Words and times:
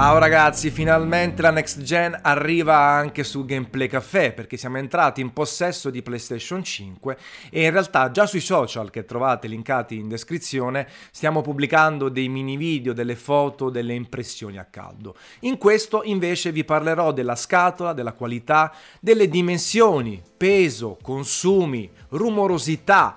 Ciao 0.00 0.16
ragazzi, 0.16 0.70
finalmente 0.70 1.42
la 1.42 1.50
next 1.50 1.82
gen 1.82 2.18
arriva 2.22 2.74
anche 2.74 3.22
su 3.22 3.44
Gameplay 3.44 3.86
Café 3.86 4.32
perché 4.32 4.56
siamo 4.56 4.78
entrati 4.78 5.20
in 5.20 5.34
possesso 5.34 5.90
di 5.90 6.00
PlayStation 6.00 6.64
5 6.64 7.18
e 7.50 7.64
in 7.64 7.70
realtà 7.70 8.10
già 8.10 8.24
sui 8.24 8.40
social 8.40 8.88
che 8.88 9.04
trovate 9.04 9.46
linkati 9.46 9.96
in 9.96 10.08
descrizione 10.08 10.88
stiamo 11.10 11.42
pubblicando 11.42 12.08
dei 12.08 12.30
mini 12.30 12.56
video, 12.56 12.94
delle 12.94 13.14
foto, 13.14 13.68
delle 13.68 13.92
impressioni 13.92 14.56
a 14.56 14.64
caldo. 14.64 15.16
In 15.40 15.58
questo 15.58 16.02
invece 16.02 16.50
vi 16.50 16.64
parlerò 16.64 17.12
della 17.12 17.36
scatola, 17.36 17.92
della 17.92 18.14
qualità, 18.14 18.72
delle 19.00 19.28
dimensioni, 19.28 20.22
peso, 20.34 20.96
consumi, 21.02 21.90
rumorosità, 22.08 23.16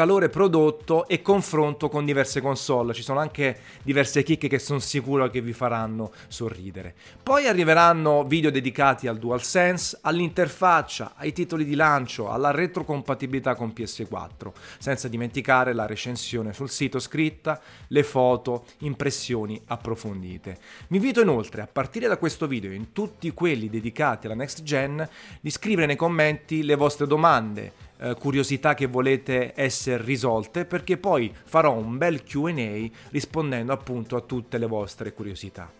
calore 0.00 0.30
prodotto 0.30 1.06
e 1.08 1.20
confronto 1.20 1.90
con 1.90 2.06
diverse 2.06 2.40
console. 2.40 2.94
Ci 2.94 3.02
sono 3.02 3.18
anche 3.18 3.58
diverse 3.82 4.22
chicche 4.22 4.48
che 4.48 4.58
sono 4.58 4.78
sicuro 4.78 5.28
che 5.28 5.42
vi 5.42 5.52
faranno 5.52 6.10
sorridere. 6.28 6.94
Poi 7.22 7.46
arriveranno 7.46 8.24
video 8.24 8.50
dedicati 8.50 9.08
al 9.08 9.18
DualSense, 9.18 9.98
all'interfaccia, 10.00 11.12
ai 11.16 11.34
titoli 11.34 11.66
di 11.66 11.74
lancio, 11.74 12.30
alla 12.30 12.50
retrocompatibilità 12.50 13.54
con 13.54 13.74
PS4, 13.76 14.52
senza 14.78 15.06
dimenticare 15.06 15.74
la 15.74 15.84
recensione 15.84 16.54
sul 16.54 16.70
sito 16.70 16.98
scritta, 16.98 17.60
le 17.88 18.02
foto, 18.02 18.64
impressioni 18.78 19.60
approfondite. 19.66 20.56
Vi 20.88 20.96
invito 20.96 21.20
inoltre 21.20 21.60
a 21.60 21.68
partire 21.70 22.08
da 22.08 22.16
questo 22.16 22.46
video 22.46 22.72
in 22.72 22.92
tutti 22.92 23.30
quelli 23.34 23.68
dedicati 23.68 24.24
alla 24.24 24.34
next 24.34 24.62
gen 24.62 25.06
di 25.42 25.50
scrivere 25.50 25.84
nei 25.84 25.96
commenti 25.96 26.62
le 26.62 26.74
vostre 26.74 27.06
domande, 27.06 27.88
eh, 28.00 28.14
curiosità 28.18 28.74
che 28.74 28.86
volete 28.86 29.52
essere 29.54 30.02
risolte 30.02 30.64
perché 30.64 30.96
poi 30.96 31.32
farò 31.44 31.72
un 31.72 31.98
bel 31.98 32.22
QA 32.22 32.88
rispondendo 33.10 33.72
appunto 33.72 34.16
a 34.16 34.20
tutte 34.20 34.58
le 34.58 34.66
vostre 34.66 35.12
curiosità. 35.12 35.70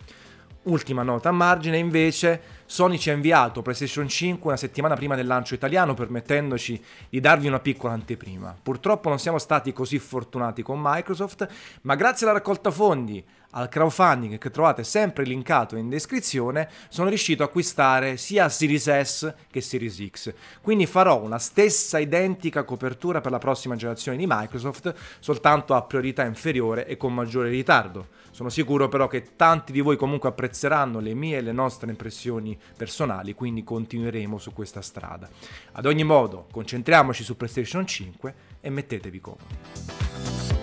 Ultima 0.62 1.02
nota 1.02 1.30
a 1.30 1.32
margine 1.32 1.78
invece, 1.78 2.58
Sony 2.66 2.98
ci 2.98 3.08
ha 3.08 3.14
inviato 3.14 3.62
PlayStation 3.62 4.06
5 4.06 4.46
una 4.46 4.58
settimana 4.58 4.94
prima 4.94 5.14
del 5.14 5.26
lancio 5.26 5.54
italiano 5.54 5.94
permettendoci 5.94 6.78
di 7.08 7.18
darvi 7.18 7.46
una 7.46 7.60
piccola 7.60 7.94
anteprima. 7.94 8.54
Purtroppo 8.62 9.08
non 9.08 9.18
siamo 9.18 9.38
stati 9.38 9.72
così 9.72 9.98
fortunati 9.98 10.62
con 10.62 10.78
Microsoft, 10.78 11.48
ma 11.82 11.94
grazie 11.94 12.26
alla 12.26 12.36
raccolta 12.36 12.70
fondi, 12.70 13.24
al 13.52 13.70
crowdfunding 13.70 14.36
che 14.38 14.50
trovate 14.50 14.84
sempre 14.84 15.24
linkato 15.24 15.76
in 15.76 15.88
descrizione, 15.88 16.68
sono 16.88 17.08
riuscito 17.08 17.42
a 17.42 17.46
acquistare 17.46 18.18
sia 18.18 18.48
Series 18.50 19.00
S 19.00 19.34
che 19.50 19.60
Series 19.62 20.06
X. 20.08 20.34
Quindi 20.60 20.84
farò 20.86 21.20
una 21.20 21.38
stessa 21.38 21.98
identica 21.98 22.64
copertura 22.64 23.22
per 23.22 23.32
la 23.32 23.38
prossima 23.38 23.76
generazione 23.76 24.18
di 24.18 24.26
Microsoft, 24.28 24.94
soltanto 25.20 25.74
a 25.74 25.82
priorità 25.82 26.24
inferiore 26.24 26.86
e 26.86 26.96
con 26.98 27.14
maggiore 27.14 27.48
ritardo. 27.48 28.18
Sono 28.40 28.52
sicuro 28.52 28.88
però 28.88 29.06
che 29.06 29.36
tanti 29.36 29.70
di 29.70 29.82
voi 29.82 29.98
comunque 29.98 30.30
apprezzeranno 30.30 30.98
le 30.98 31.12
mie 31.12 31.36
e 31.36 31.40
le 31.42 31.52
nostre 31.52 31.90
impressioni 31.90 32.58
personali, 32.74 33.34
quindi 33.34 33.62
continueremo 33.62 34.38
su 34.38 34.54
questa 34.54 34.80
strada. 34.80 35.28
Ad 35.72 35.84
ogni 35.84 36.04
modo, 36.04 36.46
concentriamoci 36.50 37.22
su 37.22 37.36
PlayStation 37.36 37.86
5 37.86 38.34
e 38.62 38.70
mettetevi 38.70 39.20
comodi. 39.20 40.59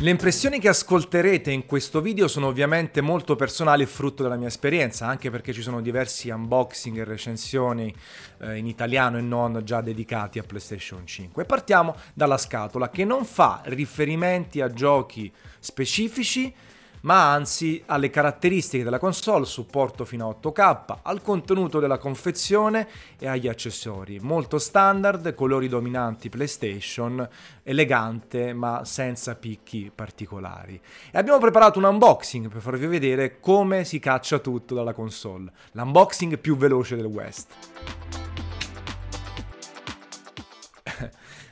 Le 0.00 0.10
impressioni 0.10 0.58
che 0.58 0.68
ascolterete 0.68 1.52
in 1.52 1.66
questo 1.66 2.00
video 2.00 2.26
sono 2.26 2.48
ovviamente 2.48 3.00
molto 3.00 3.36
personali 3.36 3.84
e 3.84 3.86
frutto 3.86 4.24
della 4.24 4.34
mia 4.34 4.48
esperienza, 4.48 5.06
anche 5.06 5.30
perché 5.30 5.52
ci 5.52 5.62
sono 5.62 5.80
diversi 5.80 6.30
unboxing 6.30 6.98
e 6.98 7.04
recensioni 7.04 7.94
eh, 8.40 8.56
in 8.56 8.66
italiano 8.66 9.18
e 9.18 9.20
non 9.20 9.60
già 9.62 9.80
dedicati 9.80 10.40
a 10.40 10.42
PlayStation 10.42 11.06
5. 11.06 11.44
Partiamo 11.44 11.94
dalla 12.12 12.38
scatola 12.38 12.90
che 12.90 13.04
non 13.04 13.24
fa 13.24 13.62
riferimenti 13.66 14.60
a 14.60 14.68
giochi 14.68 15.32
specifici, 15.60 16.52
ma 17.04 17.32
anzi 17.32 17.82
alle 17.86 18.10
caratteristiche 18.10 18.84
della 18.84 18.98
console, 18.98 19.44
supporto 19.44 20.04
fino 20.04 20.28
a 20.28 20.36
8K, 20.40 20.98
al 21.02 21.22
contenuto 21.22 21.80
della 21.80 21.98
confezione 21.98 22.88
e 23.18 23.26
agli 23.26 23.48
accessori. 23.48 24.18
Molto 24.20 24.58
standard, 24.58 25.34
colori 25.34 25.68
dominanti 25.68 26.28
PlayStation, 26.28 27.26
elegante 27.62 28.52
ma 28.52 28.84
senza 28.84 29.34
picchi 29.34 29.90
particolari. 29.94 30.80
E 31.10 31.18
abbiamo 31.18 31.38
preparato 31.38 31.78
un 31.78 31.84
unboxing 31.84 32.48
per 32.48 32.60
farvi 32.60 32.86
vedere 32.86 33.40
come 33.40 33.84
si 33.84 33.98
caccia 33.98 34.38
tutto 34.38 34.74
dalla 34.74 34.92
console. 34.92 35.52
L'unboxing 35.72 36.38
più 36.38 36.56
veloce 36.56 36.96
del 36.96 37.06
West. 37.06 38.23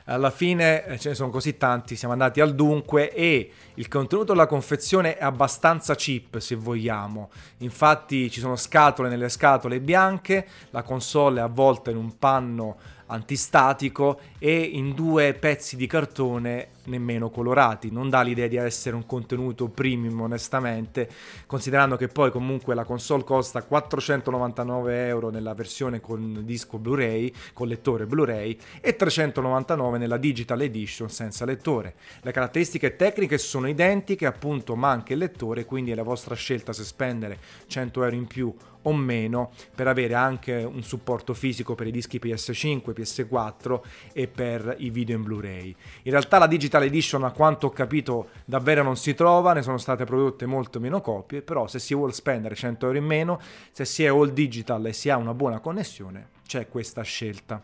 Alla 0.04 0.30
fine 0.30 0.84
eh, 0.84 0.98
ce 0.98 1.10
ne 1.10 1.14
sono 1.14 1.30
così 1.30 1.56
tanti, 1.56 1.96
siamo 1.96 2.12
andati 2.12 2.40
al 2.40 2.54
dunque 2.54 3.12
e 3.12 3.50
il 3.74 3.88
contenuto 3.88 4.32
della 4.32 4.46
confezione 4.46 5.16
è 5.16 5.24
abbastanza 5.24 5.94
cheap 5.94 6.38
se 6.38 6.54
vogliamo. 6.54 7.30
Infatti 7.58 8.30
ci 8.30 8.40
sono 8.40 8.56
scatole 8.56 9.08
nelle 9.08 9.28
scatole 9.28 9.80
bianche, 9.80 10.46
la 10.70 10.82
console 10.82 11.40
è 11.40 11.42
avvolta 11.42 11.90
in 11.90 11.96
un 11.96 12.18
panno 12.18 12.76
antistatico 13.06 14.20
e 14.38 14.58
in 14.58 14.94
due 14.94 15.34
pezzi 15.34 15.76
di 15.76 15.86
cartone 15.86 16.68
nemmeno 16.84 17.30
colorati. 17.30 17.90
Non 17.90 18.08
dà 18.08 18.22
l'idea 18.22 18.48
di 18.48 18.56
essere 18.56 18.96
un 18.96 19.06
contenuto 19.06 19.68
premium 19.68 20.20
onestamente, 20.20 21.08
considerando 21.46 21.96
che 21.96 22.08
poi 22.08 22.30
comunque 22.30 22.74
la 22.74 22.84
console 22.84 23.24
costa 23.24 23.62
499 23.62 25.06
euro 25.06 25.30
nella 25.30 25.54
versione 25.54 26.00
con 26.00 26.42
disco 26.44 26.78
Blu-ray, 26.78 27.32
con 27.52 27.68
lettore 27.68 28.06
Blu-ray, 28.06 28.58
e 28.80 28.96
399 28.96 29.98
nella 29.98 30.16
Digital 30.16 30.60
Edition 30.60 31.10
senza 31.10 31.44
lettore. 31.44 31.94
Le 32.22 32.32
caratteristiche 32.32 32.96
tecniche 32.96 33.38
sono 33.38 33.68
identiche, 33.68 34.26
appunto 34.26 34.74
manca 34.76 35.12
il 35.12 35.18
lettore, 35.18 35.64
quindi 35.64 35.90
è 35.90 35.94
la 35.94 36.02
vostra 36.02 36.34
scelta 36.34 36.72
se 36.72 36.84
spendere 36.84 37.38
100 37.66 38.02
euro 38.02 38.16
in 38.16 38.26
più 38.26 38.54
o 38.82 38.92
meno 38.92 39.52
per 39.74 39.86
avere 39.86 40.14
anche 40.14 40.54
un 40.54 40.82
supporto 40.82 41.34
fisico 41.34 41.74
per 41.74 41.86
i 41.86 41.90
dischi 41.90 42.20
PS5, 42.22 42.92
PS4 42.92 43.80
e 44.12 44.26
per 44.26 44.74
i 44.78 44.90
video 44.90 45.16
in 45.16 45.22
Blu-ray. 45.22 45.74
In 46.02 46.10
realtà 46.10 46.38
la 46.38 46.46
Digital 46.46 46.71
Edition, 46.80 47.24
a 47.24 47.32
quanto 47.32 47.66
ho 47.66 47.70
capito, 47.70 48.28
davvero 48.44 48.82
non 48.82 48.96
si 48.96 49.14
trova, 49.14 49.52
ne 49.52 49.62
sono 49.62 49.78
state 49.78 50.04
prodotte 50.04 50.46
molto 50.46 50.80
meno 50.80 51.00
copie, 51.00 51.42
però 51.42 51.66
se 51.66 51.78
si 51.78 51.94
vuole 51.94 52.12
spendere 52.12 52.54
100 52.54 52.86
euro 52.86 52.98
in 52.98 53.04
meno, 53.04 53.40
se 53.70 53.84
si 53.84 54.04
è 54.04 54.08
all 54.08 54.32
digital 54.32 54.86
e 54.86 54.92
si 54.92 55.10
ha 55.10 55.16
una 55.16 55.34
buona 55.34 55.60
connessione, 55.60 56.28
c'è 56.46 56.68
questa 56.68 57.02
scelta. 57.02 57.62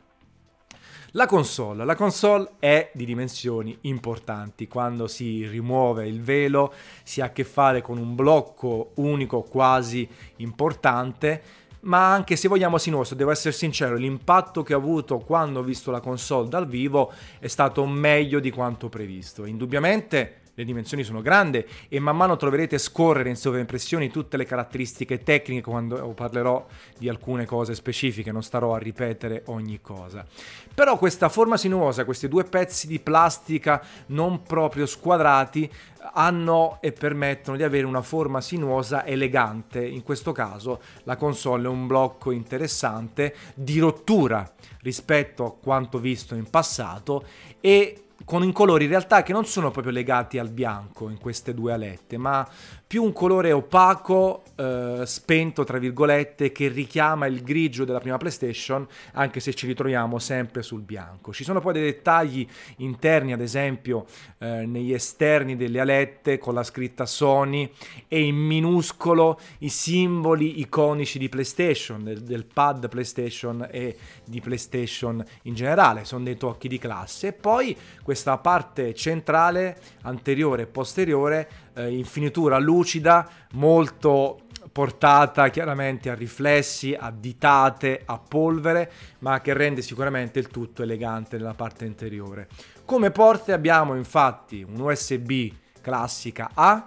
La 1.12 1.24
console. 1.24 1.86
La 1.86 1.94
console 1.94 2.50
è 2.58 2.91
di 2.92 3.06
dimensioni 3.06 3.76
importanti. 3.82 4.69
Quando 4.69 5.06
si 5.06 5.46
rimuove 5.46 6.06
il 6.06 6.20
velo 6.20 6.72
si 7.02 7.22
ha 7.22 7.26
a 7.26 7.32
che 7.32 7.44
fare 7.44 7.80
con 7.80 7.96
un 7.96 8.14
blocco 8.14 8.90
unico 8.96 9.40
quasi 9.42 10.06
importante 10.36 11.42
ma 11.81 12.12
anche 12.12 12.37
se 12.37 12.49
vogliamo 12.49 12.78
sinuoso, 12.78 13.15
devo 13.15 13.31
essere 13.31 13.53
sincero, 13.53 13.97
l'impatto 13.97 14.62
che 14.62 14.75
ho 14.75 14.78
avuto 14.78 15.19
quando 15.19 15.61
ho 15.61 15.62
visto 15.62 15.91
la 15.91 16.00
console 16.00 16.49
dal 16.49 16.66
vivo 16.66 17.12
è 17.39 17.47
stato 17.47 17.87
meglio 17.87 18.41
di 18.41 18.50
quanto 18.50 18.89
previsto. 18.89 19.44
Indubbiamente 19.44 20.41
le 20.58 20.64
dimensioni 20.64 21.04
sono 21.04 21.22
grandi 21.22 21.64
e 21.88 22.00
man 22.00 22.16
mano 22.16 22.36
troverete 22.36 22.78
scorrere 22.78 23.28
in 23.28 23.36
sovraimpressioni 23.36 24.10
tutte 24.10 24.36
le 24.36 24.44
caratteristiche 24.44 25.22
tecniche 25.22 25.62
quando 25.62 25.96
parlerò 26.14 26.66
di 26.98 27.08
alcune 27.08 27.46
cose 27.46 27.76
specifiche, 27.76 28.32
non 28.32 28.42
starò 28.42 28.74
a 28.74 28.78
ripetere 28.78 29.44
ogni 29.46 29.80
cosa. 29.80 30.26
Però 30.74 30.98
questa 30.98 31.28
forma 31.28 31.56
sinuosa, 31.56 32.04
questi 32.04 32.26
due 32.26 32.42
pezzi 32.42 32.88
di 32.88 32.98
plastica 32.98 33.80
non 34.06 34.42
proprio 34.42 34.86
squadrati, 34.86 35.70
hanno 36.14 36.78
e 36.81 36.90
permettono 36.90 37.56
di 37.56 37.62
avere 37.62 37.87
una 37.87 38.02
forma 38.02 38.40
sinuosa 38.40 39.06
elegante. 39.06 39.87
In 39.87 40.02
questo 40.02 40.32
caso 40.32 40.81
la 41.04 41.16
console 41.16 41.66
è 41.66 41.69
un 41.69 41.87
blocco 41.87 42.32
interessante 42.32 43.32
di 43.54 43.78
rottura 43.78 44.50
rispetto 44.81 45.44
a 45.44 45.52
quanto 45.52 46.00
visto 46.00 46.34
in 46.34 46.50
passato 46.50 47.25
e 47.61 48.02
con 48.25 48.43
i 48.43 48.53
colori 48.53 48.85
in 48.85 48.91
realtà 48.91 49.23
che 49.23 49.32
non 49.32 49.44
sono 49.47 49.70
proprio 49.70 49.93
legati 49.93 50.38
al 50.38 50.50
bianco 50.50 51.09
in 51.09 51.19
queste 51.19 51.55
due 51.55 51.73
alette, 51.73 52.17
ma 52.17 52.47
più 52.88 53.05
un 53.05 53.12
colore 53.12 53.52
opaco, 53.52 54.44
eh, 54.56 55.02
spento 55.05 55.62
tra 55.62 55.76
virgolette, 55.76 56.50
che 56.52 56.69
richiama 56.69 57.26
il 57.26 57.43
grigio 57.43 57.85
della 57.85 58.00
prima 58.00 58.17
PlayStation, 58.17 58.87
anche 59.12 59.40
se 59.40 59.52
ci 59.52 59.67
ritroviamo 59.67 60.19
sempre 60.19 60.62
sul 60.62 60.81
bianco. 60.81 61.35
Ci 61.35 61.44
sono 61.44 61.61
poi 61.61 61.75
dei 61.75 61.82
dettagli 61.82 62.49
interni, 62.76 63.35
ad 63.35 63.43
esempio 63.43 64.06
eh, 64.38 64.64
negli 64.64 64.94
esterni 64.94 65.55
delle 65.55 65.81
alette 65.81 66.38
con 66.38 66.55
la 66.55 66.62
scritta 66.62 67.05
Sony 67.05 67.70
e 68.08 68.23
in 68.23 68.37
minuscolo 68.37 69.38
i 69.58 69.69
simboli 69.69 70.61
iconici 70.61 71.19
di 71.19 71.29
PlayStation, 71.29 72.02
del, 72.02 72.23
del 72.23 72.46
pad 72.46 72.88
PlayStation 72.88 73.69
e 73.70 73.99
di 74.25 74.40
PlayStation 74.40 75.23
in 75.43 75.55
generale, 75.55 76.06
sono 76.06 76.25
dei 76.25 76.38
tocchi 76.38 76.69
di 76.69 76.79
classe. 76.79 77.26
E 77.29 77.32
poi 77.35 77.76
questa 78.02 78.38
parte 78.38 78.94
centrale, 78.94 79.76
anteriore 80.05 80.62
e 80.62 80.67
posteriore, 80.67 81.49
eh, 81.78 81.90
in 81.90 82.04
finitura 82.04 82.58
lucida, 82.58 83.28
molto 83.52 84.40
portata 84.72 85.48
chiaramente 85.48 86.10
a 86.10 86.14
riflessi, 86.14 86.94
a 86.98 87.10
ditate, 87.10 88.02
a 88.04 88.19
polvere, 88.19 88.90
ma 89.20 89.40
che 89.40 89.52
rende 89.52 89.80
sicuramente 89.80 90.38
il 90.38 90.48
tutto 90.48 90.82
elegante 90.82 91.36
nella 91.36 91.54
parte 91.54 91.84
interiore. 91.84 92.48
Come 92.84 93.10
porte 93.10 93.52
abbiamo 93.52 93.94
infatti 93.94 94.62
un 94.62 94.80
USB 94.80 95.52
classica 95.80 96.50
A 96.54 96.86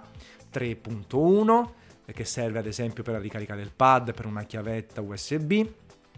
3.1 0.52 1.68
che 2.12 2.24
serve 2.26 2.58
ad 2.58 2.66
esempio 2.66 3.02
per 3.02 3.14
la 3.14 3.20
ricarica 3.20 3.54
del 3.54 3.72
pad, 3.74 4.12
per 4.12 4.26
una 4.26 4.42
chiavetta 4.42 5.00
USB 5.00 5.64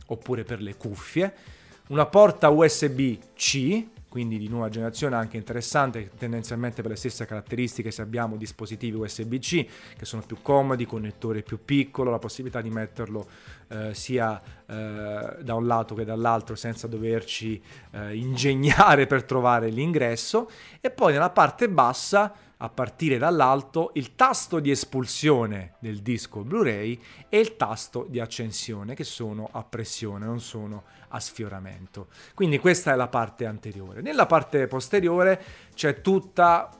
oppure 0.06 0.42
per 0.42 0.60
le 0.60 0.76
cuffie, 0.76 1.32
una 1.88 2.06
porta 2.06 2.48
USB-C 2.48 3.86
quindi 4.14 4.38
di 4.38 4.46
nuova 4.46 4.68
generazione 4.68 5.16
anche 5.16 5.36
interessante, 5.36 6.08
tendenzialmente 6.16 6.82
per 6.82 6.92
le 6.92 6.96
stesse 6.96 7.26
caratteristiche 7.26 7.90
se 7.90 8.00
abbiamo 8.00 8.36
dispositivi 8.36 8.96
USB-C 8.96 9.66
che 9.98 10.04
sono 10.04 10.22
più 10.24 10.36
comodi, 10.40 10.86
connettore 10.86 11.42
più 11.42 11.64
piccolo, 11.64 12.12
la 12.12 12.20
possibilità 12.20 12.60
di 12.60 12.70
metterlo 12.70 13.26
eh, 13.66 13.92
sia 13.92 14.40
eh, 14.66 15.36
da 15.42 15.54
un 15.56 15.66
lato 15.66 15.96
che 15.96 16.04
dall'altro 16.04 16.54
senza 16.54 16.86
doverci 16.86 17.60
eh, 17.90 18.14
ingegnare 18.14 19.06
per 19.10 19.24
trovare 19.24 19.68
l'ingresso. 19.70 20.48
E 20.80 20.92
poi 20.92 21.12
nella 21.12 21.30
parte 21.30 21.68
bassa 21.68 22.32
a 22.58 22.68
partire 22.68 23.18
dall'alto 23.18 23.90
il 23.94 24.14
tasto 24.14 24.60
di 24.60 24.70
espulsione 24.70 25.74
del 25.80 26.00
disco 26.00 26.42
Blu-ray 26.42 27.00
e 27.28 27.38
il 27.38 27.56
tasto 27.56 28.06
di 28.08 28.20
accensione 28.20 28.94
che 28.94 29.04
sono 29.04 29.48
a 29.52 29.64
pressione, 29.64 30.24
non 30.24 30.40
sono 30.40 30.84
a 31.08 31.20
sfioramento. 31.20 32.08
Quindi 32.34 32.58
questa 32.58 32.92
è 32.92 32.96
la 32.96 33.08
parte 33.08 33.46
anteriore. 33.46 34.00
Nella 34.00 34.26
parte 34.26 34.66
posteriore 34.66 35.42
c'è 35.74 36.00
tutta 36.00 36.70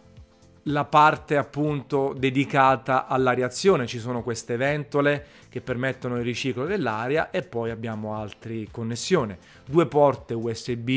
la 0.69 0.85
parte 0.85 1.37
appunto 1.37 2.15
dedicata 2.17 3.07
all'areazione, 3.07 3.87
ci 3.87 3.99
sono 3.99 4.23
queste 4.23 4.57
ventole 4.57 5.27
che 5.51 5.61
permettono 5.61 6.17
il 6.17 6.25
riciclo 6.25 6.65
dell'aria 6.65 7.31
e 7.31 7.43
poi 7.43 7.71
abbiamo 7.71 8.15
altre 8.15 8.67
connessioni, 8.71 9.37
due 9.67 9.87
porte 9.87 10.33
USB 10.33 10.89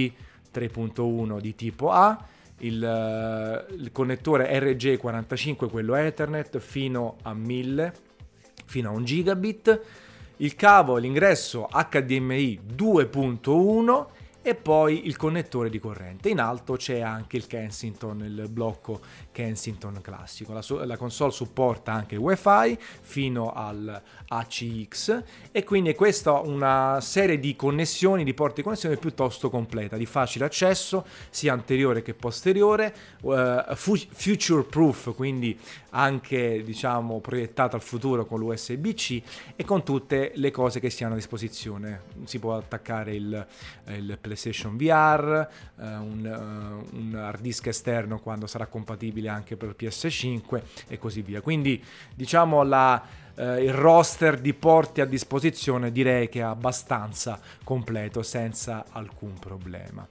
3.1 0.53 1.39
di 1.39 1.56
tipo 1.56 1.91
A, 1.91 2.18
il, 2.59 2.83
eh, 2.83 3.74
il 3.74 3.92
connettore 3.92 4.51
RJ45, 4.59 5.69
quello 5.69 5.95
Ethernet, 5.95 6.59
fino 6.59 7.18
a 7.24 7.33
1000, 7.33 7.94
fino 8.65 8.89
a 8.89 8.92
1 8.94 9.04
gigabit, 9.04 9.81
il 10.38 10.56
cavo, 10.56 10.98
l'ingresso 10.98 11.68
HDMI 11.71 12.59
2.1 12.75 14.06
e 14.47 14.55
poi 14.55 15.07
il 15.07 15.17
connettore 15.17 15.69
di 15.69 15.77
corrente. 15.77 16.29
In 16.29 16.39
alto 16.39 16.77
c'è 16.77 17.01
anche 17.01 17.35
il 17.35 17.47
Kensington, 17.47 18.23
il 18.23 18.47
blocco 18.49 19.01
Kensington 19.33 19.99
classico. 20.01 20.53
La, 20.53 20.63
la 20.85 20.95
console 20.95 21.33
supporta 21.33 21.91
anche 21.91 22.15
il 22.15 22.21
WiFi 22.21 22.77
fino 22.79 23.51
al 23.51 24.01
ACX 24.29 25.23
e 25.51 25.63
quindi 25.65 25.89
è 25.89 25.95
questa 25.95 26.39
una 26.39 27.01
serie 27.01 27.39
di 27.39 27.57
connessioni, 27.57 28.23
di 28.23 28.33
porte 28.33 28.55
di 28.55 28.63
connessione 28.63 28.95
piuttosto 28.95 29.49
completa, 29.49 29.97
di 29.97 30.05
facile 30.05 30.45
accesso, 30.45 31.05
sia 31.29 31.51
anteriore 31.51 32.01
che 32.01 32.13
posteriore, 32.13 32.95
uh, 33.23 33.75
future 33.75 34.63
proof, 34.63 35.13
quindi 35.13 35.59
anche 35.89 36.63
diciamo 36.63 37.19
proiettata 37.19 37.75
al 37.75 37.81
futuro 37.81 38.25
con 38.25 38.39
l'USB-C 38.39 39.21
e 39.57 39.65
con 39.65 39.83
tutte 39.83 40.31
le 40.35 40.51
cose 40.51 40.79
che 40.79 40.89
si 40.89 41.03
hanno 41.03 41.15
a 41.15 41.17
disposizione. 41.17 42.03
Si 42.23 42.39
può 42.39 42.55
attaccare 42.55 43.13
il, 43.13 43.47
il 43.88 44.17
PlayStation 44.21 44.35
VR, 44.75 45.48
uh, 45.75 45.81
eh, 45.81 45.95
un, 45.95 46.84
uh, 46.92 46.95
un 46.95 47.16
hard 47.16 47.42
disk 47.42 47.68
esterno 47.68 48.19
quando 48.19 48.48
sarà 48.48 48.68
compatibile 48.68 49.30
anche 49.30 49.57
per 49.57 49.75
PS5 49.78 50.62
e 50.88 50.98
così 50.98 51.22
via. 51.22 51.42
Quindi 51.42 51.84
diciamo 52.16 52.63
la 52.63 53.25
eh, 53.38 53.63
il 53.63 53.74
roster 53.74 54.39
di 54.39 54.54
porti 54.54 55.01
a 55.01 55.06
disposizione 55.06 55.92
direi 55.92 56.28
che 56.28 56.39
è 56.39 56.44
abbastanza 56.44 57.39
completo 57.63 58.24
senza 58.24 58.86
alcun 58.92 59.34
problema. 59.39 60.06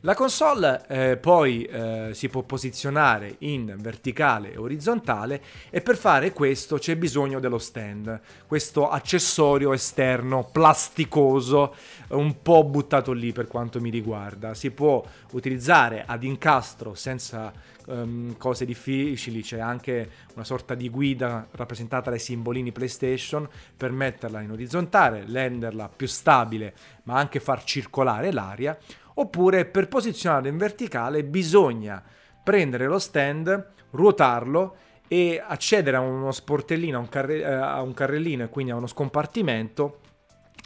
La 0.00 0.14
console 0.14 0.84
eh, 0.88 1.16
poi 1.18 1.64
eh, 1.64 2.10
si 2.12 2.28
può 2.28 2.42
posizionare 2.42 3.36
in 3.40 3.76
verticale 3.78 4.52
e 4.52 4.56
orizzontale 4.56 5.42
e 5.68 5.82
per 5.82 5.96
fare 5.96 6.32
questo 6.32 6.78
c'è 6.78 6.96
bisogno 6.96 7.38
dello 7.38 7.58
stand, 7.58 8.20
questo 8.46 8.88
accessorio 8.88 9.72
esterno 9.72 10.48
plasticoso 10.50 11.74
un 12.08 12.40
po' 12.40 12.64
buttato 12.64 13.12
lì 13.12 13.32
per 13.32 13.46
quanto 13.46 13.80
mi 13.80 13.90
riguarda. 13.90 14.54
Si 14.54 14.70
può 14.70 15.04
utilizzare 15.32 16.04
ad 16.06 16.22
incastro 16.22 16.94
senza 16.94 17.52
um, 17.90 18.36
cose 18.36 18.64
difficili, 18.64 19.42
c'è 19.42 19.58
anche 19.58 20.10
una 20.34 20.44
sorta 20.44 20.74
di 20.74 20.88
guida 20.88 21.46
rappresentata 21.52 22.10
dai 22.10 22.18
simbolini 22.18 22.72
PlayStation 22.72 23.48
per 23.76 23.92
metterla 23.92 24.40
in 24.40 24.52
orizzontale, 24.52 25.24
renderla 25.28 25.88
più 25.94 26.06
stabile, 26.06 26.74
ma 27.04 27.18
anche 27.18 27.40
far 27.40 27.64
circolare 27.64 28.32
l'aria, 28.32 28.78
oppure 29.14 29.64
per 29.66 29.88
posizionarla 29.88 30.48
in 30.48 30.56
verticale 30.56 31.24
bisogna 31.24 32.02
prendere 32.42 32.86
lo 32.86 32.98
stand, 32.98 33.72
ruotarlo 33.90 34.76
e 35.08 35.42
accedere 35.44 35.96
a 35.96 36.00
uno 36.00 36.30
sportellino, 36.30 36.96
a 36.96 37.00
un, 37.00 37.08
carre- 37.08 37.40
eh, 37.40 37.52
a 37.52 37.82
un 37.82 37.92
carrellino 37.92 38.44
e 38.44 38.48
quindi 38.48 38.72
a 38.72 38.76
uno 38.76 38.86
scompartimento 38.86 40.00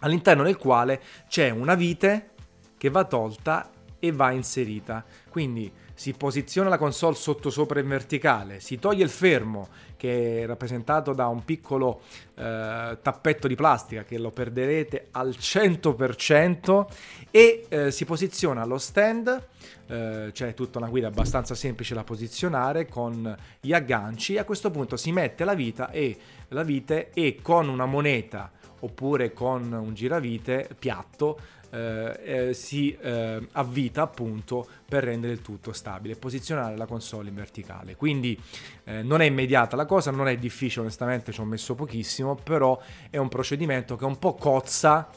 all'interno 0.01 0.43
del 0.43 0.59
quale 0.59 1.01
c'è 1.29 1.51
una 1.51 1.75
vite 1.75 2.31
che 2.77 2.91
va 2.91 3.05
tolta 3.05 3.71
e 3.99 4.13
va 4.13 4.31
inserita. 4.33 5.03
Quindi 5.31 5.73
si 5.95 6.13
posiziona 6.13 6.69
la 6.69 6.79
console 6.79 7.15
sotto 7.15 7.51
sopra 7.51 7.81
in 7.81 7.89
verticale, 7.89 8.61
si 8.61 8.79
toglie 8.79 9.05
il 9.05 9.11
fermo 9.11 9.69
che 9.97 10.43
è 10.43 10.47
rappresentato 10.47 11.13
da 11.13 11.29
un 11.29 11.45
piccolo 11.45 12.03
eh, 12.35 12.99
tappetto 13.01 13.49
di 13.49 13.55
plastica 13.55 14.03
che 14.03 14.19
lo 14.19 14.31
perderete 14.31 15.09
al 15.13 15.31
100% 15.31 16.87
e 17.31 17.65
eh, 17.69 17.91
si 17.91 18.05
posiziona 18.05 18.65
lo 18.65 18.79
stand, 18.79 19.47
eh, 19.87 20.31
c'è 20.33 20.53
tutta 20.53 20.79
una 20.79 20.89
guida 20.89 21.07
abbastanza 21.07 21.55
semplice 21.55 21.95
da 21.95 22.05
posizionare 22.05 22.87
con 22.87 23.35
gli 23.61 23.73
agganci 23.73 24.37
a 24.37 24.45
questo 24.45 24.71
punto 24.71 24.97
si 24.97 25.13
mette 25.13 25.45
la 25.45 25.55
vita 25.55 25.91
e 25.91 26.17
la 26.49 26.65
vite 26.65 27.11
e 27.15 27.39
con 27.41 27.69
una 27.69 27.87
moneta 27.87 28.51
oppure 28.85 29.33
con 29.33 29.73
un 29.73 29.95
giravite 29.95 30.69
piatto 30.79 31.39
eh, 31.71 32.21
eh, 32.23 32.55
si 32.55 32.97
eh, 33.01 33.49
avvita 33.53 34.03
appunto 34.03 34.65
per 34.89 35.03
rendere 35.03 35.33
il 35.33 35.43
tutto 35.43 35.73
stabile, 35.73 36.15
posizionare 36.15 36.77
la 36.77 36.87
console 36.87 37.31
in 37.31 37.35
verticale. 37.35 37.97
Quindi 37.97 38.41
eh, 38.85 39.03
non 39.03 39.21
è 39.21 39.25
immediata 39.25 39.75
la 39.75 39.85
cosa, 39.87 40.13
non 40.13 40.29
è 40.29 40.37
difficile, 40.37 40.83
onestamente 40.83 41.33
ci 41.33 41.41
ho 41.41 41.45
messo 41.45 41.75
pochissimo, 41.75 42.37
però 42.37 42.81
è 43.11 43.17
un 43.17 43.29
procedimento 43.29 43.97
che 43.97 44.05
un 44.05 44.19
po' 44.19 44.35
cozza 44.35 45.09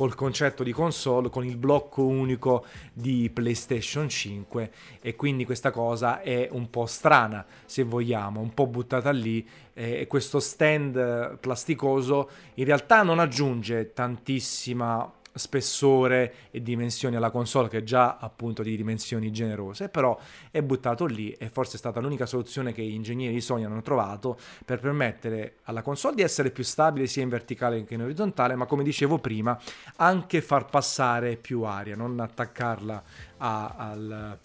col 0.00 0.14
concetto 0.14 0.62
di 0.62 0.72
console, 0.72 1.28
con 1.28 1.44
il 1.44 1.58
blocco 1.58 2.06
unico 2.06 2.64
di 2.90 3.28
PlayStation 3.28 4.08
5 4.08 4.70
e 5.02 5.14
quindi 5.14 5.44
questa 5.44 5.70
cosa 5.70 6.22
è 6.22 6.48
un 6.52 6.70
po' 6.70 6.86
strana 6.86 7.44
se 7.66 7.82
vogliamo, 7.82 8.40
un 8.40 8.54
po' 8.54 8.66
buttata 8.66 9.10
lì 9.10 9.46
e 9.74 10.06
questo 10.06 10.40
stand 10.40 11.36
plasticoso 11.36 12.30
in 12.54 12.64
realtà 12.64 13.02
non 13.02 13.18
aggiunge 13.18 13.92
tantissima 13.92 15.19
spessore 15.34 16.34
e 16.50 16.62
dimensioni 16.62 17.16
alla 17.16 17.30
console 17.30 17.68
che 17.68 17.78
è 17.78 17.82
già 17.82 18.16
appunto 18.18 18.62
di 18.62 18.76
dimensioni 18.76 19.30
generose 19.30 19.88
però 19.88 20.18
è 20.50 20.60
buttato 20.62 21.06
lì 21.06 21.30
e 21.32 21.48
forse 21.48 21.76
è 21.76 21.78
stata 21.78 22.00
l'unica 22.00 22.26
soluzione 22.26 22.72
che 22.72 22.82
gli 22.82 22.94
ingegneri 22.94 23.34
di 23.34 23.40
Sony 23.40 23.64
hanno 23.64 23.82
trovato 23.82 24.38
per 24.64 24.80
permettere 24.80 25.58
alla 25.64 25.82
console 25.82 26.16
di 26.16 26.22
essere 26.22 26.50
più 26.50 26.64
stabile 26.64 27.06
sia 27.06 27.22
in 27.22 27.28
verticale 27.28 27.84
che 27.84 27.94
in 27.94 28.02
orizzontale 28.02 28.56
ma 28.56 28.66
come 28.66 28.82
dicevo 28.82 29.18
prima 29.18 29.58
anche 29.96 30.40
far 30.40 30.66
passare 30.66 31.36
più 31.36 31.62
aria 31.62 31.94
non 31.94 32.18
attaccarla 32.18 33.02
a, 33.38 33.74
al, 33.76 34.38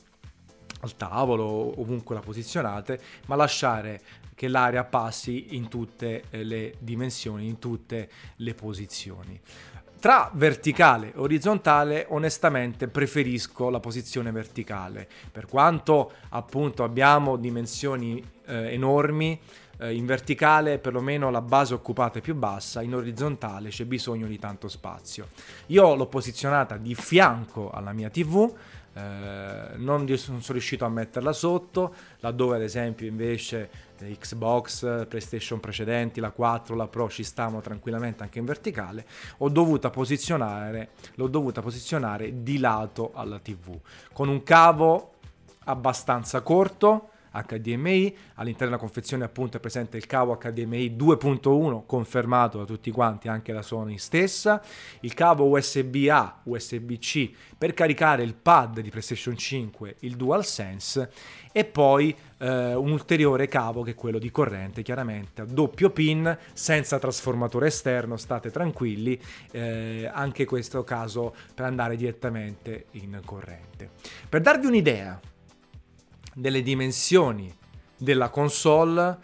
al 0.81 0.97
tavolo 0.97 1.79
ovunque 1.79 2.15
la 2.15 2.21
posizionate 2.21 2.99
ma 3.25 3.35
lasciare 3.35 4.01
che 4.35 4.49
l'aria 4.49 4.83
passi 4.83 5.55
in 5.55 5.69
tutte 5.69 6.25
le 6.31 6.75
dimensioni, 6.79 7.47
in 7.47 7.57
tutte 7.57 8.09
le 8.35 8.53
posizioni. 8.53 9.39
Tra 10.05 10.29
verticale 10.35 11.07
e 11.07 11.13
orizzontale, 11.15 12.05
onestamente 12.09 12.87
preferisco 12.87 13.71
la 13.71 13.79
posizione 13.79 14.29
verticale, 14.29 15.07
per 15.31 15.47
quanto 15.47 16.11
appunto 16.29 16.83
abbiamo 16.83 17.37
dimensioni 17.37 18.23
eh, 18.45 18.71
enormi. 18.71 19.41
Eh, 19.79 19.95
in 19.95 20.05
verticale 20.05 20.77
perlomeno 20.77 21.31
la 21.31 21.41
base 21.41 21.73
occupata 21.73 22.19
è 22.19 22.21
più 22.21 22.35
bassa, 22.35 22.83
in 22.83 22.93
orizzontale 22.93 23.69
c'è 23.69 23.85
bisogno 23.85 24.27
di 24.27 24.37
tanto 24.37 24.67
spazio. 24.67 25.29
Io 25.69 25.95
l'ho 25.95 26.05
posizionata 26.05 26.77
di 26.77 26.93
fianco 26.93 27.71
alla 27.71 27.91
mia 27.91 28.11
TV, 28.11 28.53
eh, 28.93 29.75
non, 29.77 30.07
sono 30.17 30.39
riuscito 30.49 30.85
a 30.85 30.89
metterla 30.89 31.33
sotto, 31.33 31.95
laddove 32.19 32.57
ad 32.57 32.61
esempio 32.61 33.07
invece 33.07 33.69
Xbox, 34.07 35.07
PlayStation 35.07 35.59
precedenti, 35.59 36.19
la 36.19 36.31
4, 36.31 36.75
la 36.75 36.87
Pro 36.87 37.09
ci 37.09 37.23
stavano 37.23 37.61
tranquillamente 37.61 38.23
anche 38.23 38.39
in 38.39 38.45
verticale, 38.45 39.05
ho 39.37 39.49
dovuto 39.49 39.89
posizionare, 39.89 40.89
l'ho 41.15 41.27
dovuta 41.27 41.61
posizionare 41.61 42.43
di 42.43 42.59
lato 42.59 43.11
alla 43.13 43.39
TV, 43.39 43.77
con 44.13 44.29
un 44.29 44.43
cavo 44.43 45.13
abbastanza 45.65 46.41
corto, 46.41 47.09
HDMI, 47.43 48.15
all'interno 48.35 48.67
della 48.67 48.77
confezione 48.77 49.23
appunto 49.23 49.57
è 49.57 49.59
presente 49.59 49.97
il 49.97 50.05
cavo 50.05 50.37
HDMI 50.37 50.95
2.1 50.95 51.85
confermato 51.85 52.57
da 52.57 52.65
tutti 52.65 52.91
quanti, 52.91 53.27
anche 53.27 53.53
da 53.53 53.61
Sony 53.61 53.97
stessa, 53.97 54.61
il 55.01 55.13
cavo 55.13 55.45
USB-A, 55.45 56.41
USB-C 56.43 57.31
per 57.57 57.73
caricare 57.73 58.23
il 58.23 58.35
pad 58.35 58.79
di 58.79 58.89
PlayStation 58.89 59.35
5, 59.35 59.95
il 59.99 60.15
DualSense. 60.15 61.11
E 61.51 61.63
poi 61.63 62.13
eh, 62.37 62.73
un 62.73 62.91
ulteriore 62.91 63.47
cavo 63.47 63.81
che 63.81 63.91
è 63.91 63.95
quello 63.95 64.19
di 64.19 64.29
corrente, 64.29 64.83
chiaramente 64.83 65.41
a 65.41 65.45
doppio 65.45 65.89
pin, 65.89 66.37
senza 66.53 66.99
trasformatore 66.99 67.67
esterno, 67.67 68.17
state 68.17 68.51
tranquilli, 68.51 69.19
eh, 69.51 70.09
anche 70.11 70.45
questo 70.45 70.83
caso 70.83 71.33
per 71.53 71.65
andare 71.65 71.95
direttamente 71.95 72.87
in 72.91 73.21
corrente. 73.23 73.89
Per 74.27 74.41
darvi 74.41 74.65
un'idea 74.65 75.19
delle 76.37 76.61
dimensioni 76.61 77.53
della 77.97 78.29
console, 78.29 79.17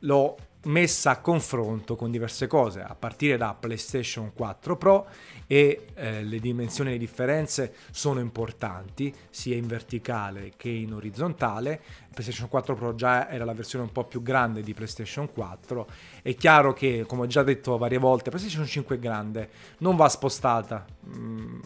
l'ho 0.00 0.36
messa 0.64 1.12
a 1.12 1.20
confronto 1.20 1.96
con 1.96 2.10
diverse 2.10 2.46
cose, 2.46 2.82
a 2.82 2.94
partire 2.94 3.36
da 3.36 3.56
PlayStation 3.58 4.32
4 4.34 4.76
Pro 4.76 5.06
e 5.46 5.86
eh, 5.94 6.22
le 6.22 6.38
dimensioni 6.38 6.90
e 6.90 6.92
le 6.94 6.98
differenze 6.98 7.74
sono 7.92 8.20
importanti, 8.20 9.14
sia 9.30 9.54
in 9.56 9.66
verticale 9.66 10.52
che 10.56 10.68
in 10.68 10.92
orizzontale. 10.92 11.80
PlayStation 12.12 12.48
4 12.48 12.74
Pro 12.74 12.94
già 12.94 13.30
era 13.30 13.44
la 13.44 13.54
versione 13.54 13.84
un 13.84 13.92
po' 13.92 14.04
più 14.04 14.20
grande 14.22 14.62
di 14.62 14.74
PlayStation 14.74 15.32
4. 15.32 15.86
È 16.20 16.34
chiaro 16.34 16.72
che, 16.72 17.04
come 17.06 17.22
ho 17.22 17.26
già 17.26 17.44
detto 17.44 17.78
varie 17.78 17.98
volte, 17.98 18.30
PlayStation 18.30 18.66
5 18.66 18.96
è 18.96 18.98
grande, 18.98 19.50
non 19.78 19.94
va 19.96 20.08
spostata. 20.08 20.84
Mm, 21.08 21.60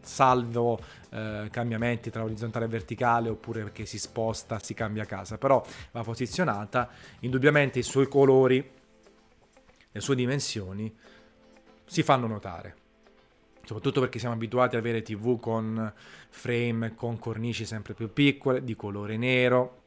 salvo 0.00 0.80
eh, 1.10 1.48
cambiamenti 1.50 2.10
tra 2.10 2.22
orizzontale 2.22 2.66
e 2.66 2.68
verticale 2.68 3.28
oppure 3.28 3.62
perché 3.62 3.86
si 3.86 3.98
sposta, 3.98 4.58
si 4.60 4.74
cambia 4.74 5.04
casa, 5.04 5.38
però 5.38 5.64
va 5.92 6.02
posizionata, 6.02 6.88
indubbiamente 7.20 7.78
i 7.78 7.82
suoi 7.82 8.08
colori, 8.08 8.70
le 9.92 10.00
sue 10.00 10.14
dimensioni 10.14 10.94
si 11.84 12.02
fanno 12.02 12.26
notare. 12.26 12.76
Soprattutto 13.64 14.00
perché 14.00 14.18
siamo 14.18 14.34
abituati 14.34 14.76
ad 14.76 14.82
avere 14.82 15.02
TV 15.02 15.38
con 15.38 15.92
frame, 16.28 16.94
con 16.94 17.18
cornici 17.18 17.64
sempre 17.64 17.94
più 17.94 18.12
piccole, 18.12 18.64
di 18.64 18.74
colore 18.74 19.16
nero, 19.16 19.79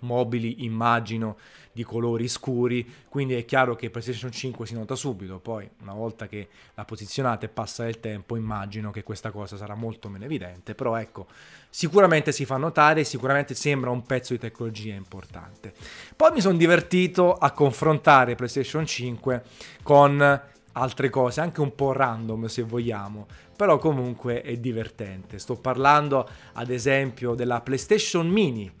mobili 0.00 0.64
immagino 0.64 1.36
di 1.74 1.82
colori 1.82 2.28
scuri, 2.28 2.88
quindi 3.08 3.34
è 3.34 3.44
chiaro 3.44 3.74
che 3.74 3.90
PlayStation 3.90 4.30
5 4.30 4.64
si 4.64 4.74
nota 4.74 4.94
subito, 4.94 5.40
poi 5.40 5.68
una 5.82 5.92
volta 5.92 6.28
che 6.28 6.48
la 6.74 6.84
posizionate 6.84 7.46
e 7.46 7.48
passa 7.48 7.86
il 7.88 7.98
tempo 7.98 8.36
immagino 8.36 8.92
che 8.92 9.02
questa 9.02 9.32
cosa 9.32 9.56
sarà 9.56 9.74
molto 9.74 10.08
meno 10.08 10.24
evidente, 10.24 10.76
però 10.76 10.94
ecco, 10.94 11.26
sicuramente 11.68 12.30
si 12.30 12.44
fa 12.44 12.56
notare, 12.56 13.02
sicuramente 13.02 13.54
sembra 13.54 13.90
un 13.90 14.04
pezzo 14.04 14.32
di 14.32 14.38
tecnologia 14.38 14.94
importante. 14.94 15.74
Poi 16.14 16.30
mi 16.32 16.40
sono 16.40 16.56
divertito 16.56 17.32
a 17.32 17.50
confrontare 17.50 18.36
PlayStation 18.36 18.86
5 18.86 19.42
con 19.82 20.42
altre 20.74 21.10
cose, 21.10 21.40
anche 21.40 21.60
un 21.60 21.74
po' 21.74 21.92
random 21.92 22.46
se 22.46 22.62
vogliamo, 22.62 23.26
però 23.56 23.78
comunque 23.78 24.42
è 24.42 24.56
divertente. 24.56 25.38
Sto 25.38 25.56
parlando 25.56 26.28
ad 26.52 26.70
esempio 26.70 27.34
della 27.34 27.60
PlayStation 27.60 28.28
Mini 28.28 28.72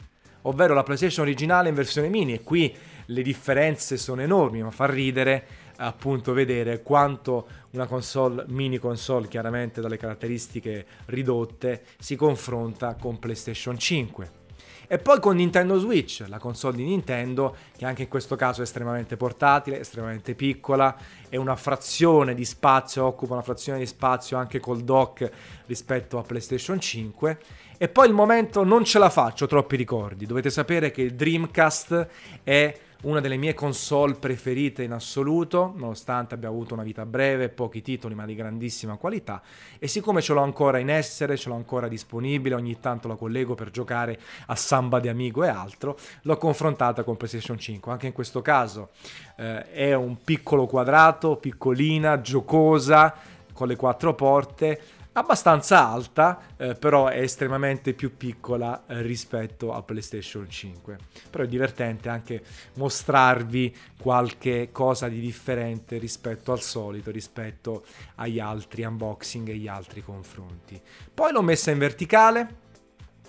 ovvero 0.46 0.74
la 0.74 0.82
PlayStation 0.82 1.24
originale 1.24 1.68
in 1.68 1.74
versione 1.74 2.08
mini 2.08 2.34
e 2.34 2.42
qui 2.42 2.74
le 3.06 3.22
differenze 3.22 3.96
sono 3.96 4.22
enormi, 4.22 4.62
ma 4.62 4.70
fa 4.70 4.86
ridere 4.86 5.46
appunto 5.76 6.32
vedere 6.32 6.82
quanto 6.82 7.46
una 7.70 7.86
console, 7.86 8.44
mini 8.48 8.78
console 8.78 9.28
chiaramente 9.28 9.80
dalle 9.80 9.96
caratteristiche 9.96 10.86
ridotte, 11.06 11.82
si 11.98 12.16
confronta 12.16 12.94
con 12.94 13.18
PlayStation 13.18 13.78
5. 13.78 14.42
E 14.86 14.98
poi 14.98 15.20
con 15.20 15.36
Nintendo 15.36 15.78
Switch, 15.78 16.24
la 16.28 16.38
console 16.38 16.76
di 16.76 16.84
Nintendo, 16.84 17.56
che 17.76 17.84
anche 17.84 18.02
in 18.02 18.08
questo 18.08 18.36
caso 18.36 18.60
è 18.60 18.64
estremamente 18.64 19.16
portatile, 19.16 19.80
estremamente 19.80 20.34
piccola, 20.34 20.96
è 21.28 21.36
una 21.36 21.56
frazione 21.56 22.34
di 22.34 22.44
spazio, 22.44 23.04
occupa 23.04 23.34
una 23.34 23.42
frazione 23.42 23.78
di 23.78 23.86
spazio 23.86 24.36
anche 24.36 24.60
col 24.60 24.82
dock 24.82 25.30
rispetto 25.66 26.18
a 26.18 26.22
PlayStation 26.22 26.78
5 26.80 27.38
e 27.76 27.88
poi 27.88 28.06
il 28.06 28.14
momento 28.14 28.62
non 28.64 28.84
ce 28.84 28.98
la 28.98 29.10
faccio, 29.10 29.46
troppi 29.46 29.76
ricordi. 29.76 30.26
Dovete 30.26 30.50
sapere 30.50 30.90
che 30.90 31.02
il 31.02 31.14
Dreamcast 31.14 32.08
è 32.42 32.78
una 33.04 33.20
delle 33.20 33.36
mie 33.36 33.54
console 33.54 34.14
preferite 34.14 34.82
in 34.82 34.92
assoluto, 34.92 35.72
nonostante 35.76 36.34
abbia 36.34 36.48
avuto 36.48 36.74
una 36.74 36.82
vita 36.82 37.04
breve, 37.04 37.48
pochi 37.48 37.82
titoli 37.82 38.14
ma 38.14 38.24
di 38.24 38.34
grandissima 38.34 38.96
qualità 38.96 39.42
e 39.78 39.88
siccome 39.88 40.22
ce 40.22 40.32
l'ho 40.32 40.42
ancora 40.42 40.78
in 40.78 40.88
essere, 40.88 41.36
ce 41.36 41.48
l'ho 41.48 41.54
ancora 41.54 41.88
disponibile, 41.88 42.54
ogni 42.54 42.80
tanto 42.80 43.08
la 43.08 43.14
collego 43.14 43.54
per 43.54 43.70
giocare 43.70 44.18
a 44.46 44.56
Samba 44.56 45.00
di 45.00 45.08
Amigo 45.08 45.44
e 45.44 45.48
altro, 45.48 45.98
l'ho 46.22 46.36
confrontata 46.36 47.02
con 47.04 47.16
PlayStation 47.16 47.58
5. 47.58 47.92
Anche 47.92 48.06
in 48.06 48.12
questo 48.12 48.40
caso 48.40 48.90
eh, 49.36 49.70
è 49.70 49.94
un 49.94 50.22
piccolo 50.22 50.66
quadrato, 50.66 51.36
piccolina, 51.36 52.20
giocosa, 52.20 53.14
con 53.52 53.68
le 53.68 53.76
quattro 53.76 54.14
porte, 54.14 54.80
abbastanza 55.14 55.86
alta, 55.86 56.40
eh, 56.56 56.74
però 56.74 57.06
è 57.08 57.20
estremamente 57.20 57.94
più 57.94 58.16
piccola 58.16 58.84
eh, 58.86 59.02
rispetto 59.02 59.72
a 59.72 59.82
PlayStation 59.82 60.48
5. 60.48 60.98
Però 61.30 61.44
è 61.44 61.48
divertente 61.48 62.08
anche 62.08 62.42
mostrarvi 62.74 63.74
qualche 63.98 64.68
cosa 64.72 65.08
di 65.08 65.20
differente 65.20 65.98
rispetto 65.98 66.52
al 66.52 66.60
solito, 66.60 67.10
rispetto 67.10 67.84
agli 68.16 68.38
altri 68.38 68.84
unboxing 68.84 69.48
e 69.48 69.52
agli 69.52 69.68
altri 69.68 70.02
confronti. 70.02 70.80
Poi 71.12 71.32
l'ho 71.32 71.42
messa 71.42 71.70
in 71.70 71.78
verticale 71.78 72.62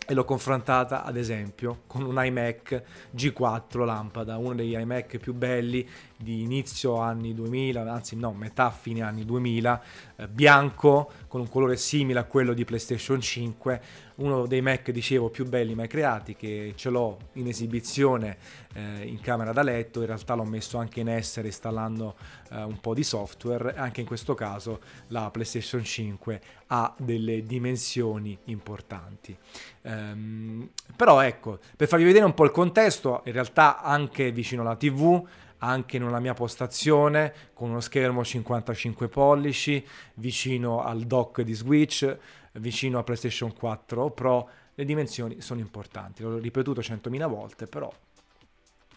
e 0.08 0.14
l'ho 0.14 0.26
confrontata 0.26 1.04
ad 1.04 1.18
esempio 1.18 1.82
con 1.88 2.04
un 2.04 2.24
iMac 2.24 2.84
G4 3.16 3.86
lampada, 3.86 4.38
uno 4.38 4.54
degli 4.54 4.78
iMac 4.78 5.18
più 5.18 5.34
belli 5.34 5.88
di 6.18 6.42
inizio 6.42 6.98
anni 6.98 7.34
2000, 7.34 7.92
anzi 7.92 8.16
no, 8.16 8.34
metà 8.34 8.72
fine 8.72 9.02
anni 9.02 9.26
2000, 9.26 9.82
eh, 10.16 10.28
bianco 10.28 11.12
con 11.28 11.42
un 11.42 11.50
colore 11.50 11.78
simile 11.78 12.20
a 12.20 12.24
quello 12.24 12.54
di 12.54 12.64
PlayStation 12.64 13.20
5, 13.20 13.82
uno 14.16 14.46
dei 14.46 14.62
Mac 14.62 14.92
dicevo 14.92 15.30
più 15.30 15.46
belli 15.46 15.76
mai 15.76 15.88
creati 15.88 16.36
che 16.36 16.74
ce 16.76 16.90
l'ho 16.90 17.18
in 17.34 17.48
esibizione 17.48 18.38
eh, 18.74 19.06
in 19.06 19.20
camera 19.20 19.52
da 19.52 19.62
letto, 19.62 20.00
in 20.00 20.06
realtà 20.06 20.36
l'ho 20.36 20.46
messo 20.46 20.78
anche 20.78 21.02
in 21.02 21.10
essere 21.10 21.48
installando 21.48 22.16
eh, 22.52 22.64
un 22.64 22.80
po' 22.80 22.94
di 22.94 23.04
software, 23.04 23.76
anche 23.76 24.00
in 24.00 24.08
questo 24.08 24.34
caso 24.34 24.80
la 25.08 25.30
PlayStation 25.32 25.84
5 25.84 26.42
ha 26.68 26.94
delle 26.98 27.46
dimensioni 27.46 28.38
importanti. 28.46 29.38
Um, 29.82 30.70
però 30.96 31.20
ecco, 31.22 31.60
per 31.76 31.88
farvi 31.88 32.06
vedere 32.06 32.26
un 32.26 32.34
po' 32.34 32.46
il 32.46 32.52
contesto, 32.52 33.22
in 33.26 33.34
realtà 33.34 33.82
anche 33.82 34.32
vicino 34.32 34.62
alla 34.62 34.76
TV 34.76 35.28
anche 35.60 35.98
una 35.98 36.20
mia 36.20 36.34
postazione 36.34 37.34
con 37.54 37.70
uno 37.70 37.80
schermo 37.80 38.24
55 38.24 39.08
pollici 39.08 39.86
vicino 40.16 40.84
al 40.84 41.04
dock 41.04 41.42
di 41.42 41.54
Switch, 41.54 42.18
vicino 42.54 43.00
a 43.00 43.04
PlayStation 43.04 43.54
4 43.54 44.10
Pro. 44.12 44.50
Le 44.76 44.86
dimensioni 44.86 45.42
sono 45.42 45.60
importanti, 45.62 46.22
l'ho 46.22 46.38
ripetuto 46.38 46.82
100.000 46.82 47.28
volte, 47.28 47.66
però 47.66 47.92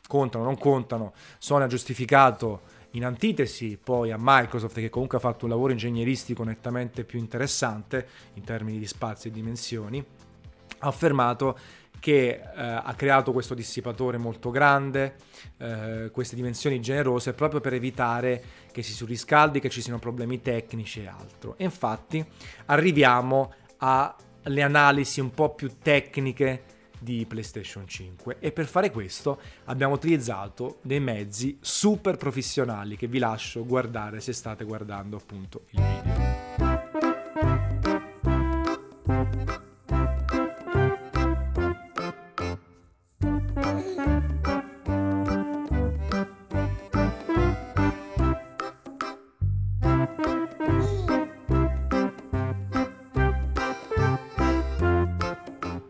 contano, 0.08 0.44
non 0.44 0.58
contano. 0.58 1.12
Sony 1.38 1.64
ha 1.64 1.68
giustificato 1.68 2.76
in 2.92 3.04
antitesi 3.04 3.78
poi 3.82 4.10
a 4.10 4.16
Microsoft 4.18 4.74
che 4.76 4.88
comunque 4.88 5.18
ha 5.18 5.20
fatto 5.20 5.44
un 5.44 5.50
lavoro 5.50 5.72
ingegneristico 5.72 6.42
nettamente 6.42 7.04
più 7.04 7.18
interessante 7.18 8.08
in 8.34 8.42
termini 8.44 8.78
di 8.78 8.86
spazio 8.86 9.30
e 9.30 9.32
dimensioni, 9.32 10.04
ha 10.78 10.86
affermato 10.86 11.58
che 12.00 12.28
eh, 12.28 12.40
ha 12.54 12.94
creato 12.94 13.32
questo 13.32 13.54
dissipatore 13.54 14.18
molto 14.18 14.50
grande, 14.50 15.16
eh, 15.58 16.10
queste 16.12 16.36
dimensioni 16.36 16.80
generose, 16.80 17.32
proprio 17.32 17.60
per 17.60 17.74
evitare 17.74 18.42
che 18.72 18.82
si 18.82 18.92
surriscaldi, 18.92 19.60
che 19.60 19.68
ci 19.68 19.82
siano 19.82 19.98
problemi 19.98 20.40
tecnici 20.40 21.02
e 21.02 21.06
altro. 21.06 21.56
E 21.56 21.64
infatti 21.64 22.24
arriviamo 22.66 23.52
alle 23.78 24.62
analisi 24.62 25.20
un 25.20 25.30
po' 25.30 25.54
più 25.54 25.78
tecniche 25.80 26.76
di 26.98 27.24
PlayStation 27.26 27.86
5 27.86 28.38
e 28.40 28.52
per 28.52 28.66
fare 28.66 28.90
questo 28.90 29.40
abbiamo 29.66 29.94
utilizzato 29.94 30.78
dei 30.82 31.00
mezzi 31.00 31.58
super 31.60 32.16
professionali 32.16 32.96
che 32.96 33.06
vi 33.06 33.18
lascio 33.18 33.64
guardare 33.64 34.20
se 34.20 34.32
state 34.32 34.64
guardando 34.64 35.16
appunto 35.16 35.62
il 35.70 35.80
video. 35.80 36.37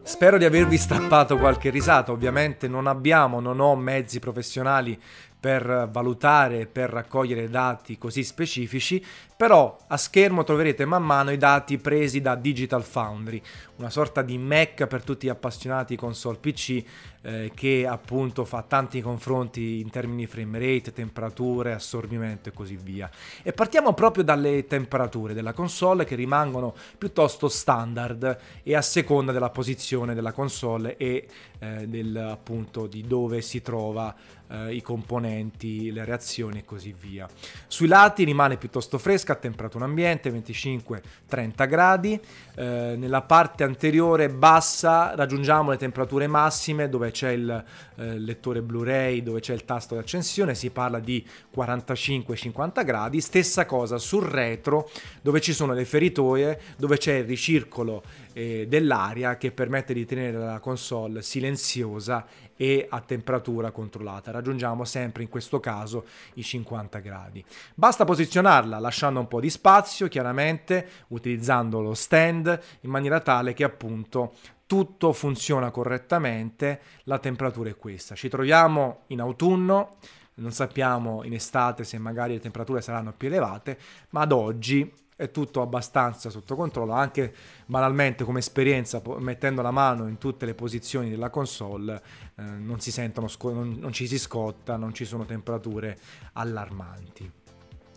Spero 0.09 0.39
di 0.39 0.47
avervi 0.47 0.79
strappato 0.79 1.37
qualche 1.37 1.69
risata, 1.69 2.13
ovviamente 2.13 2.67
non 2.67 2.87
abbiamo, 2.87 3.41
non 3.41 3.61
ho 3.61 3.77
mezzi 3.77 4.21
professionali 4.21 4.99
per 5.39 5.87
valutare, 5.93 6.65
per 6.65 6.89
raccogliere 6.89 7.51
dati 7.51 7.99
così 7.99 8.25
specifici, 8.25 9.05
però 9.37 9.77
a 9.87 9.99
schermo 9.99 10.45
troverete 10.45 10.87
man 10.87 11.05
mano 11.05 11.31
i 11.31 11.37
dati 11.37 11.77
presi 11.77 12.23
da 12.23 12.37
Digital 12.37 12.83
Foundry, 12.83 13.41
una 13.77 13.91
sorta 13.91 14.23
di 14.23 14.39
Mac 14.39 14.87
per 14.87 15.05
tutti 15.05 15.27
gli 15.27 15.31
appassionati 15.31 15.95
console 15.95 16.39
PC 16.39 16.83
eh, 17.23 17.51
che 17.55 17.87
appunto 17.87 18.45
fa 18.45 18.63
tanti 18.63 19.01
confronti 19.01 19.81
in 19.81 19.91
termini 19.91 20.25
di 20.25 20.27
frame 20.27 20.59
rate, 20.59 20.93
temperature, 20.93 21.73
assorbimento 21.73 22.49
e 22.49 22.53
così 22.53 22.77
via. 22.77 23.11
E 23.43 23.53
partiamo 23.53 23.93
proprio 23.93 24.25
dalle 24.25 24.67
temperature 24.67 25.35
della 25.35 25.53
console 25.53 26.05
che 26.05 26.15
rimangono 26.15 26.75
piuttosto 26.97 27.49
standard 27.49 28.39
e 28.63 28.75
a 28.75 28.83
seconda 28.83 29.33
della 29.33 29.51
posizione 29.51 30.15
della 30.15 30.33
console 30.33 30.97
e 30.97 31.27
eh, 31.59 31.87
del, 31.87 32.17
appunto 32.17 32.87
di 32.87 33.07
dove 33.07 33.41
si 33.41 33.63
trova 33.63 34.15
eh, 34.49 34.75
i 34.75 34.83
componenti, 34.83 35.91
le 35.93 36.05
reazioni 36.05 36.59
e 36.59 36.65
così 36.65 36.95
via. 36.99 37.29
Sui 37.67 37.87
lati 37.87 38.25
rimane 38.25 38.57
piuttosto 38.57 38.99
fresca 38.99 39.35
a 39.35 39.37
temperatura 39.37 39.85
ambiente, 39.85 40.31
25-30 40.31 41.69
gradi. 41.69 42.21
Eh, 42.55 42.95
nella 42.97 43.23
parte 43.23 43.65
anteriore 43.65 44.29
bassa 44.29 45.15
raggiungiamo 45.15 45.71
le 45.71 45.77
temperature 45.77 46.27
massime 46.27 46.89
dove 46.89 47.08
c'è 47.11 47.31
il 47.31 47.65
eh, 47.97 48.19
lettore 48.19 48.63
Blu-ray, 48.63 49.23
dove 49.23 49.41
c'è 49.41 49.55
il 49.55 49.65
tasto 49.65 49.95
di 49.95 50.01
accensione, 50.01 50.55
si 50.55 50.71
parla 50.71 50.99
di 50.99 51.25
45-50 51.55 52.85
gradi. 52.85 53.21
Stessa 53.21 53.67
cosa 53.67 53.99
sul 53.99 54.25
retro 54.25 54.91
dove 55.23 55.41
ci 55.41 55.53
sono 55.53 55.73
le 55.73 55.85
feritoie, 55.85 56.61
dove 56.77 56.99
c'è 56.99 57.15
il 57.15 57.25
ricircolo 57.25 58.03
eh, 58.33 58.67
dell'aria 58.69 59.37
che 59.37 59.51
permette 59.51 59.93
di 59.93 60.05
tenere 60.05 60.39
la 60.39 60.61
console 60.61 61.23
silenziosa 61.23 62.27
e 62.57 62.87
a 62.91 63.01
temperatura 63.01 63.71
controllata. 63.71 64.33
Raggiungiamo 64.33 64.85
sempre 64.85 65.23
in 65.23 65.29
questo 65.29 65.61
caso 65.61 66.05
i 66.35 66.43
50 66.43 66.99
gradi. 66.99 67.43
Basta 67.75 68.05
posizionarla 68.05 68.79
lasciando 68.79 69.21
un 69.21 69.29
po' 69.29 69.41
di 69.41 69.49
spazio, 69.49 70.09
chiaramente 70.09 70.89
utilizzando 71.09 71.81
lo 71.81 71.95
stand 71.95 72.61
in 72.81 72.91
maniera 72.91 73.21
tale 73.21 73.55
che 73.55 73.65
appunto 73.65 74.35
tutto 74.69 75.15
funziona 75.15 75.71
correttamente, 75.71 76.81
la 77.05 77.19
temperatura 77.19 77.71
è 77.71 77.77
questa. 77.77 78.15
Ci 78.15 78.29
troviamo 78.29 79.05
in 79.07 79.21
autunno, 79.21 79.97
non 80.35 80.53
sappiamo 80.53 81.25
in 81.25 81.33
estate 81.33 81.85
se 81.85 81.97
magari 81.97 82.35
le 82.35 82.41
temperature 82.41 82.83
saranno 82.83 83.15
più 83.17 83.29
elevate, 83.29 83.79
ma 84.11 84.21
ad 84.21 84.33
oggi 84.33 84.93
è 85.17 85.31
tutto 85.31 85.63
abbastanza 85.63 86.29
sotto 86.29 86.55
controllo, 86.55 86.93
anche 86.93 87.35
banalmente 87.65 88.25
come 88.25 88.41
esperienza, 88.41 89.01
mettendo 89.21 89.63
la 89.63 89.71
mano 89.71 90.07
in 90.07 90.19
tutte 90.19 90.45
le 90.45 90.55
posizioni 90.55 91.09
della 91.09 91.31
console, 91.31 92.03
eh, 92.37 92.43
non 92.43 92.79
si 92.79 92.93
sentono, 92.93 93.27
non, 93.45 93.79
non 93.81 93.93
ci 93.93 94.07
si 94.07 94.19
scotta, 94.19 94.77
non 94.77 94.93
ci 94.93 95.07
sono 95.07 95.25
temperature 95.25 95.99
allarmanti. 96.35 97.33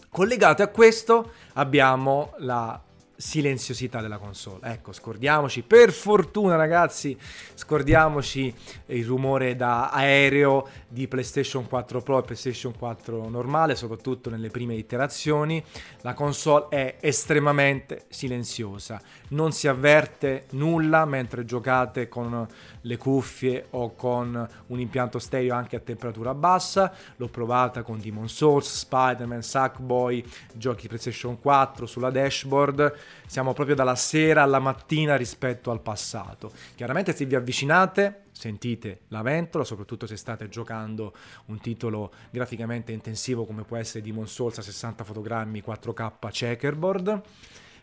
Collegate 0.09 0.63
a 0.63 0.67
questo 0.69 1.33
abbiamo 1.53 2.33
la 2.37 2.81
silenziosità 3.21 4.01
della 4.01 4.17
console. 4.17 4.71
Ecco, 4.71 4.91
scordiamoci, 4.91 5.61
per 5.61 5.91
fortuna 5.91 6.55
ragazzi, 6.55 7.15
scordiamoci 7.53 8.53
il 8.87 9.05
rumore 9.05 9.55
da 9.55 9.91
aereo 9.91 10.67
di 10.87 11.07
PlayStation 11.07 11.67
4 11.67 12.01
Pro 12.01 12.19
e 12.19 12.23
PlayStation 12.23 12.75
4 12.75 13.29
normale, 13.29 13.75
soprattutto 13.75 14.31
nelle 14.31 14.49
prime 14.49 14.73
iterazioni. 14.73 15.63
La 16.01 16.15
console 16.15 16.65
è 16.69 16.97
estremamente 16.99 18.05
silenziosa, 18.09 18.99
non 19.29 19.51
si 19.51 19.67
avverte 19.67 20.45
nulla 20.51 21.05
mentre 21.05 21.45
giocate 21.45 22.09
con 22.09 22.47
le 22.81 22.97
cuffie 22.97 23.67
o 23.71 23.93
con 23.93 24.49
un 24.67 24.79
impianto 24.79 25.19
stereo 25.19 25.53
anche 25.53 25.75
a 25.75 25.79
temperatura 25.79 26.33
bassa. 26.33 26.91
L'ho 27.17 27.27
provata 27.27 27.83
con 27.83 27.99
Demon 27.99 28.27
Souls, 28.27 28.79
Spider-Man, 28.79 29.43
Sackboy, 29.43 30.25
giochi 30.53 30.87
PlayStation 30.87 31.39
4 31.39 31.85
sulla 31.85 32.09
dashboard 32.09 33.09
siamo 33.25 33.53
proprio 33.53 33.75
dalla 33.75 33.95
sera 33.95 34.43
alla 34.43 34.59
mattina 34.59 35.15
rispetto 35.15 35.71
al 35.71 35.81
passato. 35.81 36.51
Chiaramente 36.75 37.15
se 37.15 37.25
vi 37.25 37.35
avvicinate 37.35 38.23
sentite 38.31 39.01
la 39.09 39.21
ventola, 39.21 39.63
soprattutto 39.63 40.07
se 40.07 40.17
state 40.17 40.49
giocando 40.49 41.13
un 41.45 41.59
titolo 41.59 42.11
graficamente 42.31 42.91
intensivo 42.91 43.45
come 43.45 43.63
può 43.63 43.77
essere 43.77 44.03
Demon 44.03 44.27
Souls 44.27 44.57
a 44.57 44.61
60 44.61 45.03
fotogrammi 45.03 45.63
4K 45.65 46.29
checkerboard, 46.31 47.21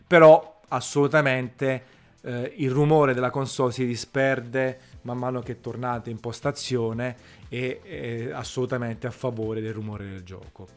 però 0.05 0.61
assolutamente 0.67 1.97
eh, 2.21 2.53
il 2.57 2.71
rumore 2.71 3.13
della 3.13 3.29
console 3.29 3.71
si 3.71 3.85
disperde 3.85 4.79
man 5.03 5.17
mano 5.17 5.41
che 5.41 5.61
tornate 5.61 6.09
in 6.09 6.19
postazione 6.19 7.15
e 7.47 7.81
è 7.81 8.31
assolutamente 8.31 9.07
a 9.07 9.11
favore 9.11 9.61
del 9.61 9.73
rumore 9.73 10.09
del 10.09 10.23
gioco. 10.23 10.67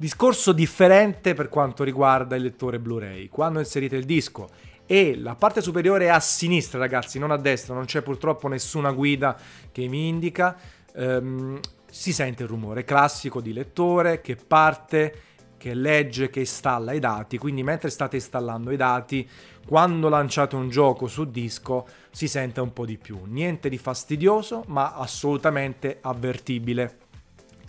Discorso 0.00 0.52
differente 0.52 1.34
per 1.34 1.50
quanto 1.50 1.84
riguarda 1.84 2.34
il 2.34 2.40
lettore 2.40 2.78
Blu-ray. 2.78 3.28
Quando 3.28 3.58
inserite 3.58 3.96
il 3.96 4.06
disco 4.06 4.48
e 4.86 5.14
la 5.14 5.34
parte 5.34 5.60
superiore 5.60 6.06
è 6.06 6.08
a 6.08 6.20
sinistra, 6.20 6.78
ragazzi, 6.78 7.18
non 7.18 7.30
a 7.30 7.36
destra, 7.36 7.74
non 7.74 7.84
c'è 7.84 8.00
purtroppo 8.00 8.48
nessuna 8.48 8.92
guida 8.92 9.36
che 9.70 9.88
mi 9.88 10.08
indica, 10.08 10.56
ehm, 10.94 11.60
si 11.90 12.14
sente 12.14 12.44
il 12.44 12.48
rumore 12.48 12.84
classico 12.84 13.42
di 13.42 13.52
lettore 13.52 14.22
che 14.22 14.36
parte, 14.36 15.14
che 15.58 15.74
legge, 15.74 16.30
che 16.30 16.40
installa 16.40 16.92
i 16.92 16.98
dati. 16.98 17.36
Quindi 17.36 17.62
mentre 17.62 17.90
state 17.90 18.16
installando 18.16 18.70
i 18.70 18.76
dati, 18.76 19.28
quando 19.66 20.08
lanciate 20.08 20.56
un 20.56 20.70
gioco 20.70 21.08
su 21.08 21.26
disco 21.26 21.86
si 22.10 22.26
sente 22.26 22.62
un 22.62 22.72
po' 22.72 22.86
di 22.86 22.96
più. 22.96 23.20
Niente 23.26 23.68
di 23.68 23.76
fastidioso, 23.76 24.64
ma 24.68 24.94
assolutamente 24.94 25.98
avvertibile 26.00 27.08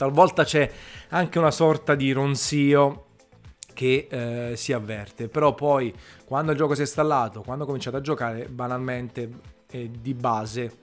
talvolta 0.01 0.43
c'è 0.43 0.67
anche 1.09 1.37
una 1.37 1.51
sorta 1.51 1.93
di 1.93 2.11
ronzio 2.11 3.05
che 3.71 4.07
eh, 4.09 4.57
si 4.57 4.73
avverte, 4.73 5.27
però 5.27 5.53
poi 5.53 5.93
quando 6.25 6.51
il 6.51 6.57
gioco 6.57 6.73
si 6.73 6.79
è 6.79 6.85
installato, 6.85 7.43
quando 7.43 7.67
cominciate 7.67 7.97
a 7.97 8.01
giocare, 8.01 8.47
banalmente 8.47 9.29
eh, 9.69 9.91
di 9.91 10.15
base 10.15 10.79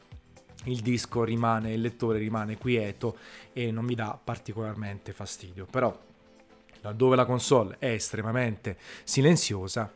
il 0.67 0.79
disco 0.83 1.25
rimane, 1.25 1.73
il 1.73 1.81
lettore 1.81 2.19
rimane 2.19 2.57
quieto 2.57 3.17
e 3.53 3.73
non 3.73 3.85
mi 3.85 3.97
dà 3.97 4.17
particolarmente 4.23 5.13
fastidio. 5.13 5.67
Però 5.69 5.97
laddove 6.83 7.17
la 7.17 7.25
console 7.25 7.75
è 7.81 7.89
estremamente 7.89 8.77
silenziosa, 9.03 9.93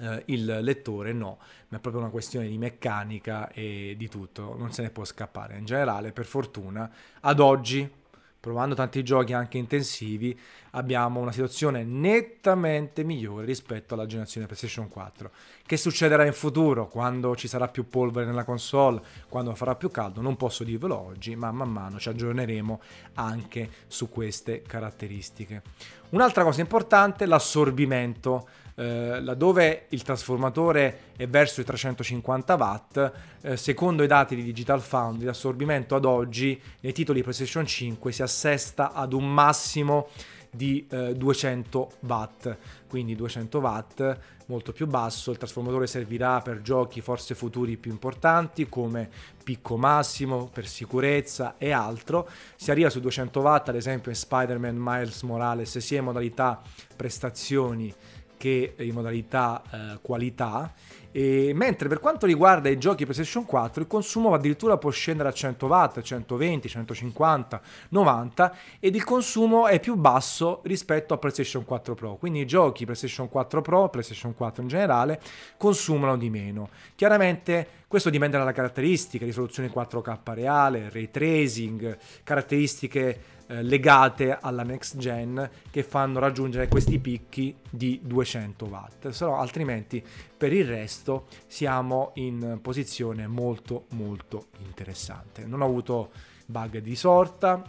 eh, 0.00 0.22
il 0.26 0.44
lettore 0.60 1.12
no, 1.12 1.38
ma 1.70 1.78
è 1.78 1.80
proprio 1.80 2.02
una 2.02 2.12
questione 2.12 2.46
di 2.46 2.56
meccanica 2.56 3.50
e 3.50 3.96
di 3.98 4.08
tutto, 4.08 4.54
non 4.56 4.70
se 4.70 4.82
ne 4.82 4.90
può 4.90 5.04
scappare. 5.04 5.58
In 5.58 5.64
generale, 5.64 6.12
per 6.12 6.24
fortuna, 6.24 6.88
ad 7.20 7.40
oggi 7.40 8.06
provando 8.40 8.74
tanti 8.74 9.02
giochi 9.02 9.32
anche 9.32 9.58
intensivi, 9.58 10.38
abbiamo 10.72 11.20
una 11.20 11.32
situazione 11.32 11.82
nettamente 11.82 13.02
migliore 13.02 13.44
rispetto 13.44 13.94
alla 13.94 14.06
generazione 14.06 14.46
PlayStation 14.46 14.88
4. 14.88 15.30
Che 15.66 15.76
succederà 15.76 16.24
in 16.24 16.32
futuro 16.32 16.88
quando 16.88 17.34
ci 17.34 17.48
sarà 17.48 17.68
più 17.68 17.88
polvere 17.88 18.26
nella 18.26 18.44
console, 18.44 19.02
quando 19.28 19.54
farà 19.54 19.74
più 19.74 19.90
caldo? 19.90 20.20
Non 20.20 20.36
posso 20.36 20.62
dirvelo 20.62 20.96
oggi, 20.96 21.34
ma 21.34 21.50
man 21.50 21.70
mano 21.70 21.98
ci 21.98 22.08
aggiorneremo 22.08 22.80
anche 23.14 23.70
su 23.88 24.08
queste 24.08 24.62
caratteristiche. 24.62 25.62
Un'altra 26.10 26.44
cosa 26.44 26.60
importante, 26.60 27.26
l'assorbimento 27.26 28.48
eh, 28.78 29.20
laddove 29.20 29.86
il 29.88 30.02
trasformatore 30.02 31.00
è 31.16 31.26
verso 31.26 31.60
i 31.60 31.64
350 31.64 32.54
watt, 32.54 33.12
eh, 33.42 33.56
secondo 33.56 34.04
i 34.04 34.06
dati 34.06 34.36
di 34.36 34.44
Digital 34.44 34.80
Foundry 34.80 35.26
l'assorbimento 35.26 35.96
ad 35.96 36.04
oggi 36.04 36.60
nei 36.80 36.92
titoli 36.92 37.22
PlayStation 37.22 37.66
5 37.66 38.12
si 38.12 38.22
assesta 38.22 38.92
ad 38.92 39.14
un 39.14 39.32
massimo 39.34 40.06
di 40.50 40.86
eh, 40.90 41.14
200 41.14 41.90
watt, 42.00 42.56
quindi 42.88 43.16
200 43.16 43.58
watt 43.58 44.18
molto 44.46 44.72
più 44.72 44.86
basso, 44.86 45.32
il 45.32 45.36
trasformatore 45.36 45.86
servirà 45.86 46.40
per 46.40 46.62
giochi 46.62 47.00
forse 47.00 47.34
futuri 47.34 47.76
più 47.76 47.90
importanti 47.90 48.68
come 48.68 49.10
picco 49.42 49.76
massimo, 49.76 50.48
per 50.52 50.66
sicurezza 50.66 51.56
e 51.58 51.72
altro, 51.72 52.28
si 52.56 52.70
arriva 52.70 52.90
su 52.90 53.00
200 53.00 53.40
watt 53.40 53.68
ad 53.70 53.74
esempio 53.74 54.10
in 54.10 54.16
Spider-Man 54.16 54.76
Miles 54.78 55.22
Morales 55.22 55.76
sia 55.78 55.98
in 55.98 56.04
modalità 56.04 56.62
prestazioni 56.96 57.92
che 58.38 58.74
in 58.78 58.94
modalità 58.94 59.62
eh, 59.70 59.98
qualità. 60.00 60.72
E, 61.10 61.52
mentre 61.54 61.88
per 61.88 62.00
quanto 62.00 62.26
riguarda 62.26 62.68
i 62.68 62.78
giochi 62.78 63.04
PlayStation 63.04 63.44
4 63.44 63.82
il 63.82 63.88
consumo 63.88 64.32
addirittura 64.34 64.76
può 64.76 64.90
scendere 64.90 65.28
a 65.28 65.32
100 65.32 65.66
watt, 65.66 66.00
120, 66.00 66.68
150, 66.68 67.60
90 67.90 68.56
ed 68.78 68.94
il 68.94 69.04
consumo 69.04 69.66
è 69.66 69.80
più 69.80 69.96
basso 69.96 70.60
rispetto 70.64 71.14
a 71.14 71.18
PlayStation 71.18 71.64
4 71.64 71.94
Pro. 71.94 72.16
Quindi 72.16 72.40
i 72.40 72.46
giochi 72.46 72.84
PlayStation 72.84 73.28
4 73.28 73.60
Pro, 73.60 73.88
PlayStation 73.88 74.34
4 74.34 74.62
in 74.62 74.68
generale, 74.68 75.20
consumano 75.56 76.16
di 76.16 76.30
meno. 76.30 76.68
Chiaramente 76.94 77.66
questo 77.88 78.10
dipende 78.10 78.36
dalla 78.36 78.52
caratteristica, 78.52 79.24
risoluzione 79.24 79.72
4K 79.72 80.18
reale, 80.34 80.90
ray 80.92 81.10
tracing, 81.10 81.96
caratteristiche 82.22 83.37
eh, 83.48 83.62
legate 83.62 84.36
alla 84.38 84.62
next 84.62 84.96
gen 84.98 85.50
che 85.70 85.82
fanno 85.82 86.18
raggiungere 86.18 86.68
questi 86.68 86.98
picchi 86.98 87.56
di 87.70 88.00
200 88.02 88.66
watt, 88.66 89.08
se 89.08 89.24
altrimenti 89.24 90.04
per 90.36 90.52
il 90.52 90.66
resto 90.66 91.26
siamo 91.46 92.12
in 92.14 92.58
posizione 92.60 93.26
molto 93.26 93.86
molto 93.90 94.48
interessante. 94.58 95.46
Non 95.46 95.62
ho 95.62 95.64
avuto 95.64 96.10
bug 96.46 96.78
di 96.78 96.94
sorta, 96.94 97.62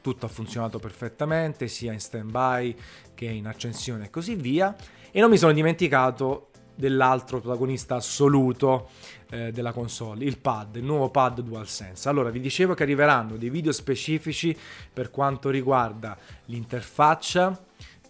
tutto 0.00 0.26
ha 0.26 0.28
funzionato 0.28 0.78
perfettamente 0.78 1.68
sia 1.68 1.92
in 1.92 2.00
stand 2.00 2.30
by 2.30 2.74
che 3.14 3.26
in 3.26 3.46
accensione 3.46 4.06
e 4.06 4.10
così 4.10 4.34
via 4.34 4.74
e 5.10 5.20
non 5.20 5.30
mi 5.30 5.36
sono 5.36 5.52
dimenticato 5.52 6.48
dell'altro 6.74 7.40
protagonista 7.40 7.96
assoluto 7.96 8.88
eh, 9.30 9.52
della 9.52 9.72
console, 9.72 10.24
il 10.24 10.38
pad, 10.38 10.76
il 10.76 10.84
nuovo 10.84 11.10
pad 11.10 11.40
DualSense. 11.40 12.08
Allora, 12.08 12.30
vi 12.30 12.40
dicevo 12.40 12.74
che 12.74 12.82
arriveranno 12.82 13.36
dei 13.36 13.50
video 13.50 13.72
specifici 13.72 14.56
per 14.92 15.10
quanto 15.10 15.50
riguarda 15.50 16.16
l'interfaccia, 16.46 17.58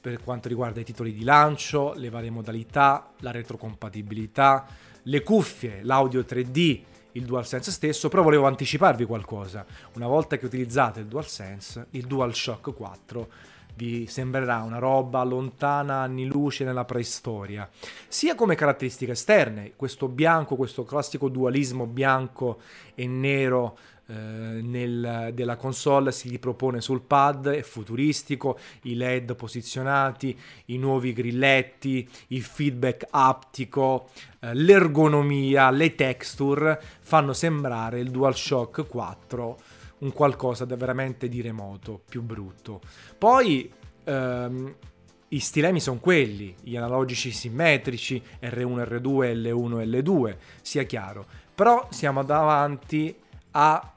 per 0.01 0.21
quanto 0.23 0.49
riguarda 0.49 0.81
i 0.81 0.85
titoli 0.85 1.13
di 1.13 1.23
lancio, 1.23 1.95
le 1.95 2.11
varie 2.11 2.31
modalità, 2.31 3.13
la 3.21 3.31
retrocompatibilità, 3.31 4.67
le 5.05 5.23
cuffie, 5.23 5.81
l'audio 5.83 6.21
3D, 6.23 6.81
il 7.13 7.25
DualSense 7.25 7.71
stesso, 7.71 8.09
però 8.09 8.23
volevo 8.23 8.47
anticiparvi 8.47 9.05
qualcosa. 9.05 9.65
Una 9.95 10.07
volta 10.07 10.37
che 10.37 10.47
utilizzate 10.47 11.01
il 11.01 11.07
DualSense, 11.07 11.87
il 11.91 12.07
DualShock 12.07 12.75
4 12.75 13.29
vi 13.75 14.07
sembrerà 14.07 14.63
una 14.63 14.79
roba 14.79 15.23
lontana 15.23 16.01
anni 16.03 16.27
luce 16.27 16.65
nella 16.65 16.85
preistoria, 16.85 17.69
sia 18.09 18.35
come 18.35 18.55
caratteristiche 18.55 19.13
esterne, 19.13 19.73
questo 19.77 20.09
bianco, 20.09 20.57
questo 20.57 20.85
classico 20.85 21.29
dualismo 21.29 21.87
bianco 21.87 22.61
e 22.95 23.07
nero 23.07 23.77
eh, 24.07 24.15
nel, 24.15 25.31
della 25.33 25.57
console 25.57 26.13
si 26.13 26.29
ripropone 26.29 26.81
sul 26.81 27.03
pad, 27.03 27.49
è 27.49 27.63
futuristico, 27.63 28.59
i 28.83 28.95
LED 28.95 29.35
posizionati, 29.35 30.39
i 30.67 30.77
nuovi 30.77 31.13
grilletti, 31.13 32.07
il 32.29 32.43
feedback 32.43 33.07
aptico, 33.11 34.11
eh, 34.41 34.55
l'ergonomia, 34.55 35.71
le 35.71 35.95
texture 35.95 36.81
fanno 37.01 37.33
sembrare 37.33 38.01
il 38.01 38.11
DualShock 38.11 38.87
4 38.87 39.59
un 40.03 40.13
qualcosa 40.13 40.65
da 40.65 40.77
veramente 40.77 41.29
di 41.29 41.41
remoto, 41.41 42.01
più 42.09 42.23
brutto. 42.23 42.81
Poi 43.17 43.73
ehm, 44.05 44.75
i 45.29 45.39
stilemi 45.39 45.81
sono 45.81 45.99
quelli, 45.99 46.55
gli 46.61 46.77
analogici 46.77 47.31
simmetrici, 47.31 48.23
R1, 48.43 48.83
R2, 48.83 49.35
L1, 49.35 49.87
L2, 49.87 50.37
sia 50.61 50.83
chiaro. 50.83 51.27
Però 51.55 51.89
siamo 51.91 52.23
davanti 52.23 53.15
a 53.53 53.95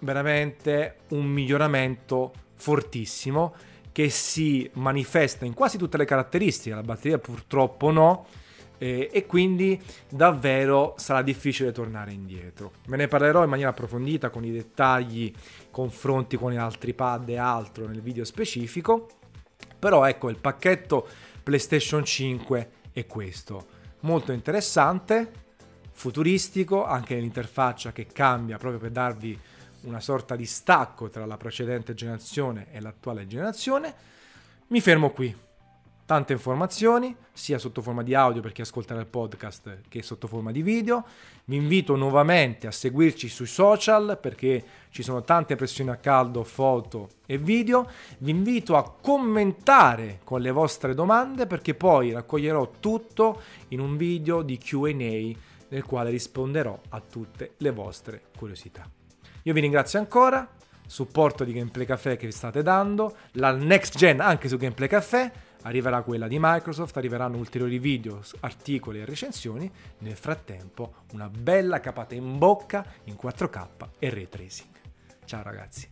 veramente 0.00 0.96
un 1.08 1.24
miglioramento 1.24 2.32
fortissimo 2.54 3.54
che 3.92 4.10
si 4.10 4.68
manifesta 4.74 5.44
in 5.44 5.54
quasi 5.54 5.78
tutte 5.78 5.96
le 5.96 6.04
caratteristiche, 6.04 6.74
la 6.74 6.82
batteria 6.82 7.18
purtroppo 7.18 7.90
no, 7.90 8.26
eh, 8.78 9.08
e 9.12 9.26
quindi 9.26 9.80
davvero 10.08 10.94
sarà 10.96 11.22
difficile 11.22 11.72
tornare 11.72 12.12
indietro. 12.12 12.72
Ve 12.86 12.96
ne 12.96 13.08
parlerò 13.08 13.42
in 13.42 13.50
maniera 13.50 13.70
approfondita 13.70 14.30
con 14.30 14.44
i 14.44 14.50
dettagli, 14.50 15.32
confronti 15.70 16.36
con 16.36 16.56
altri 16.56 16.94
pad 16.94 17.28
e 17.28 17.36
altro 17.36 17.86
nel 17.86 18.00
video 18.00 18.24
specifico, 18.24 19.08
però 19.78 20.04
ecco 20.04 20.30
il 20.30 20.38
pacchetto 20.38 21.06
PlayStation 21.42 22.04
5 22.04 22.70
è 22.92 23.06
questo, 23.06 23.66
molto 24.00 24.32
interessante, 24.32 25.30
futuristico, 25.92 26.84
anche 26.84 27.14
nell'interfaccia 27.14 27.92
che 27.92 28.06
cambia 28.06 28.56
proprio 28.56 28.80
per 28.80 28.90
darvi 28.90 29.38
una 29.82 30.00
sorta 30.00 30.36
di 30.36 30.46
stacco 30.46 31.08
tra 31.08 31.26
la 31.26 31.36
precedente 31.36 31.94
generazione 31.94 32.68
e 32.72 32.80
l'attuale 32.80 33.26
generazione. 33.26 33.94
Mi 34.68 34.80
fermo 34.80 35.10
qui 35.10 35.34
tante 36.06 36.32
informazioni, 36.32 37.16
sia 37.32 37.58
sotto 37.58 37.80
forma 37.80 38.02
di 38.02 38.14
audio 38.14 38.42
per 38.42 38.52
chi 38.52 38.60
ascolterà 38.60 39.00
il 39.00 39.06
podcast 39.06 39.80
che 39.88 40.02
sotto 40.02 40.26
forma 40.26 40.52
di 40.52 40.62
video. 40.62 41.04
Vi 41.46 41.56
invito 41.56 41.96
nuovamente 41.96 42.66
a 42.66 42.70
seguirci 42.70 43.28
sui 43.28 43.46
social 43.46 44.18
perché 44.20 44.62
ci 44.90 45.02
sono 45.02 45.22
tante 45.22 45.56
pressioni 45.56 45.90
a 45.90 45.96
caldo, 45.96 46.44
foto 46.44 47.08
e 47.26 47.38
video. 47.38 47.88
Vi 48.18 48.30
invito 48.30 48.76
a 48.76 48.90
commentare 48.90 50.20
con 50.24 50.40
le 50.40 50.50
vostre 50.50 50.94
domande 50.94 51.46
perché 51.46 51.74
poi 51.74 52.12
raccoglierò 52.12 52.70
tutto 52.80 53.40
in 53.68 53.80
un 53.80 53.96
video 53.96 54.42
di 54.42 54.58
QA 54.58 54.92
nel 54.92 55.84
quale 55.86 56.10
risponderò 56.10 56.78
a 56.90 57.00
tutte 57.00 57.54
le 57.58 57.70
vostre 57.70 58.22
curiosità. 58.36 58.88
Io 59.42 59.52
vi 59.52 59.60
ringrazio 59.60 59.98
ancora, 59.98 60.48
supporto 60.86 61.44
di 61.44 61.52
Gameplay 61.52 61.86
Café 61.86 62.16
che 62.16 62.26
vi 62.26 62.32
state 62.32 62.62
dando, 62.62 63.16
la 63.32 63.52
next 63.52 63.96
gen 63.96 64.20
anche 64.20 64.48
su 64.48 64.56
Gameplay 64.56 64.88
Café 64.88 65.43
Arriverà 65.64 66.02
quella 66.02 66.28
di 66.28 66.36
Microsoft, 66.38 66.96
arriveranno 66.96 67.38
ulteriori 67.38 67.78
video, 67.78 68.20
articoli 68.40 69.00
e 69.00 69.04
recensioni. 69.04 69.70
Nel 69.98 70.16
frattempo, 70.16 70.94
una 71.12 71.28
bella 71.28 71.80
capata 71.80 72.14
in 72.14 72.38
bocca 72.38 72.84
in 73.04 73.16
4K 73.20 73.66
e 73.98 74.10
ray 74.10 74.28
tracing. 74.28 74.70
Ciao 75.24 75.42
ragazzi. 75.42 75.90